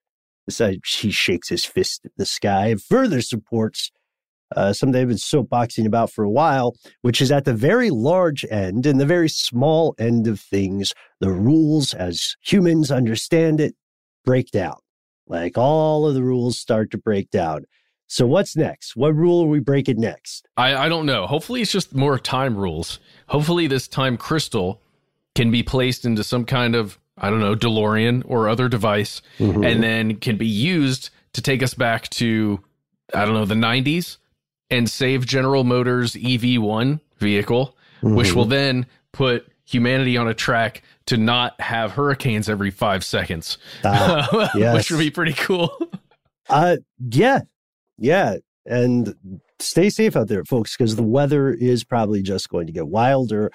[0.48, 2.68] He shakes his fist at the sky.
[2.68, 3.92] It further supports
[4.56, 8.44] uh, something I've been soapboxing about for a while, which is at the very large
[8.50, 13.74] end and the very small end of things, the rules as humans understand it
[14.24, 14.76] break down.
[15.26, 17.64] Like all of the rules start to break down.
[18.08, 18.96] So what's next?
[18.96, 20.48] What rule are we breaking next?
[20.56, 21.28] I, I don't know.
[21.28, 22.98] Hopefully it's just more time rules.
[23.28, 24.82] Hopefully this time crystal
[25.36, 29.62] can be placed into some kind of, I don't know, DeLorean or other device mm-hmm.
[29.62, 32.58] and then can be used to take us back to,
[33.14, 34.16] I don't know, the 90s
[34.70, 38.14] and save General Motors EV1 vehicle, mm-hmm.
[38.14, 43.58] which will then put humanity on a track to not have hurricanes every five seconds,
[43.84, 44.74] uh, yes.
[44.76, 45.76] which would be pretty cool.
[46.48, 46.76] uh,
[47.10, 47.40] yeah,
[47.98, 49.14] yeah, and
[49.58, 53.50] stay safe out there, folks, because the weather is probably just going to get wilder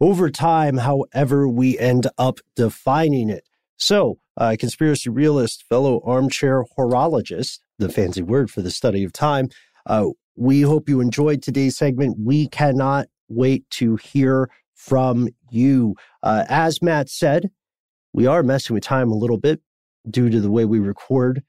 [0.00, 0.78] over time.
[0.78, 3.44] However, we end up defining it.
[3.76, 9.48] So, uh, conspiracy realist, fellow armchair horologist, the fancy word for the study of time.
[9.86, 10.08] Uh,
[10.40, 12.16] we hope you enjoyed today's segment.
[12.18, 15.96] We cannot wait to hear from you.
[16.22, 17.50] Uh, as Matt said,
[18.14, 19.60] we are messing with time a little bit
[20.08, 21.42] due to the way we record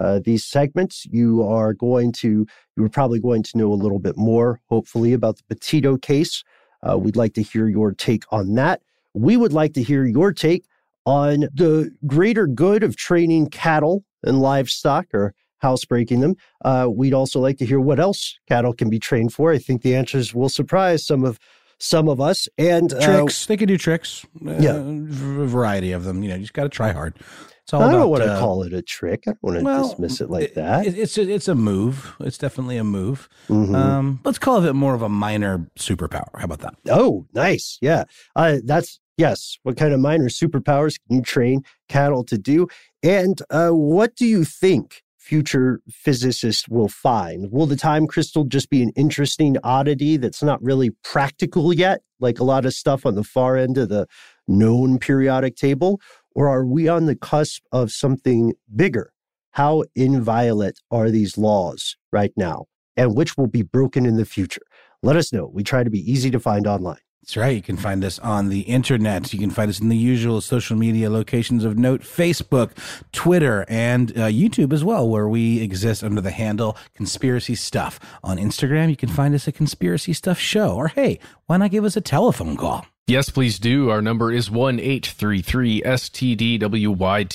[0.00, 1.04] uh, these segments.
[1.10, 5.12] You are going to, you are probably going to know a little bit more, hopefully,
[5.12, 6.42] about the Petito case.
[6.82, 8.80] Uh, we'd like to hear your take on that.
[9.12, 10.64] We would like to hear your take
[11.04, 16.36] on the greater good of training cattle and livestock or housebreaking them.
[16.64, 19.52] Uh, we'd also like to hear what else cattle can be trained for.
[19.52, 21.38] I think the answers will surprise some of
[21.78, 22.48] some of us.
[22.58, 24.26] And uh, tricks, they can do tricks.
[24.46, 26.22] Uh, yeah, a variety of them.
[26.22, 27.16] You know, you just got to try hard.
[27.62, 29.24] It's all I don't want to uh, call it a trick.
[29.26, 30.86] I don't want to well, dismiss it like that.
[30.86, 32.14] It, it's a, it's a move.
[32.18, 33.28] It's definitely a move.
[33.48, 33.74] Mm-hmm.
[33.74, 36.30] Um, let's call it more of a minor superpower.
[36.34, 36.74] How about that?
[36.88, 37.76] Oh, nice.
[37.82, 38.04] Yeah,
[38.34, 39.58] uh, that's yes.
[39.64, 42.68] What kind of minor superpowers can you train cattle to do?
[43.02, 47.52] And uh, what do you think future physicists will find?
[47.52, 52.40] Will the time crystal just be an interesting oddity that's not really practical yet, like
[52.40, 54.06] a lot of stuff on the far end of the
[54.46, 56.00] known periodic table?
[56.34, 59.12] Or are we on the cusp of something bigger?
[59.50, 62.64] How inviolate are these laws right now,
[62.96, 64.62] and which will be broken in the future?
[65.02, 65.50] Let us know.
[65.52, 67.07] We try to be easy to find online.
[67.22, 67.54] That's right.
[67.54, 69.34] You can find us on the internet.
[69.34, 72.70] You can find us in the usual social media locations of note Facebook,
[73.12, 78.00] Twitter, and uh, YouTube as well, where we exist under the handle Conspiracy Stuff.
[78.24, 80.74] On Instagram, you can find us at Conspiracy Stuff Show.
[80.74, 82.86] Or hey, why not give us a telephone call?
[83.08, 83.88] Yes, please do.
[83.88, 87.28] Our number is 1 833 STDWYTK.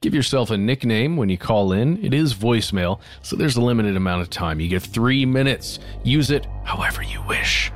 [0.00, 2.02] Give yourself a nickname when you call in.
[2.02, 4.60] It is voicemail, so there's a limited amount of time.
[4.60, 5.78] You get three minutes.
[6.04, 7.70] Use it however you wish.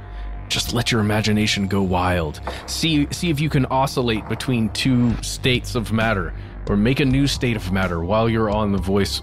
[0.49, 2.41] Just let your imagination go wild.
[2.67, 6.33] See, see if you can oscillate between two states of matter
[6.69, 9.23] or make a new state of matter while you're on the voice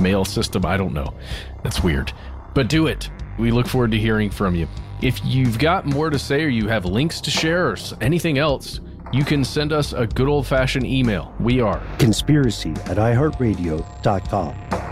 [0.00, 0.64] mail system.
[0.64, 1.14] I don't know.
[1.62, 2.12] That's weird.
[2.54, 3.10] But do it.
[3.38, 4.68] We look forward to hearing from you.
[5.00, 8.80] If you've got more to say or you have links to share or anything else,
[9.12, 11.34] you can send us a good old fashioned email.
[11.40, 14.91] We are conspiracy at iheartradio.com.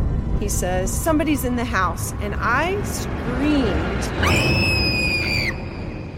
[0.41, 2.13] He says, Somebody's in the house.
[2.13, 4.01] And I screamed.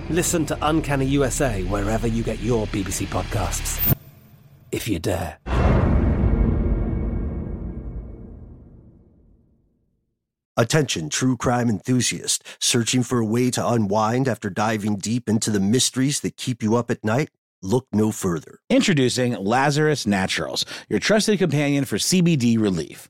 [0.10, 3.96] Listen to Uncanny USA wherever you get your BBC podcasts,
[4.72, 5.40] if you dare.
[10.56, 12.46] Attention, true crime enthusiast.
[12.62, 16.78] Searching for a way to unwind after diving deep into the mysteries that keep you
[16.78, 17.30] up at night?
[17.62, 18.60] Look no further.
[18.70, 23.10] Introducing Lazarus Naturals, your trusted companion for CBD relief.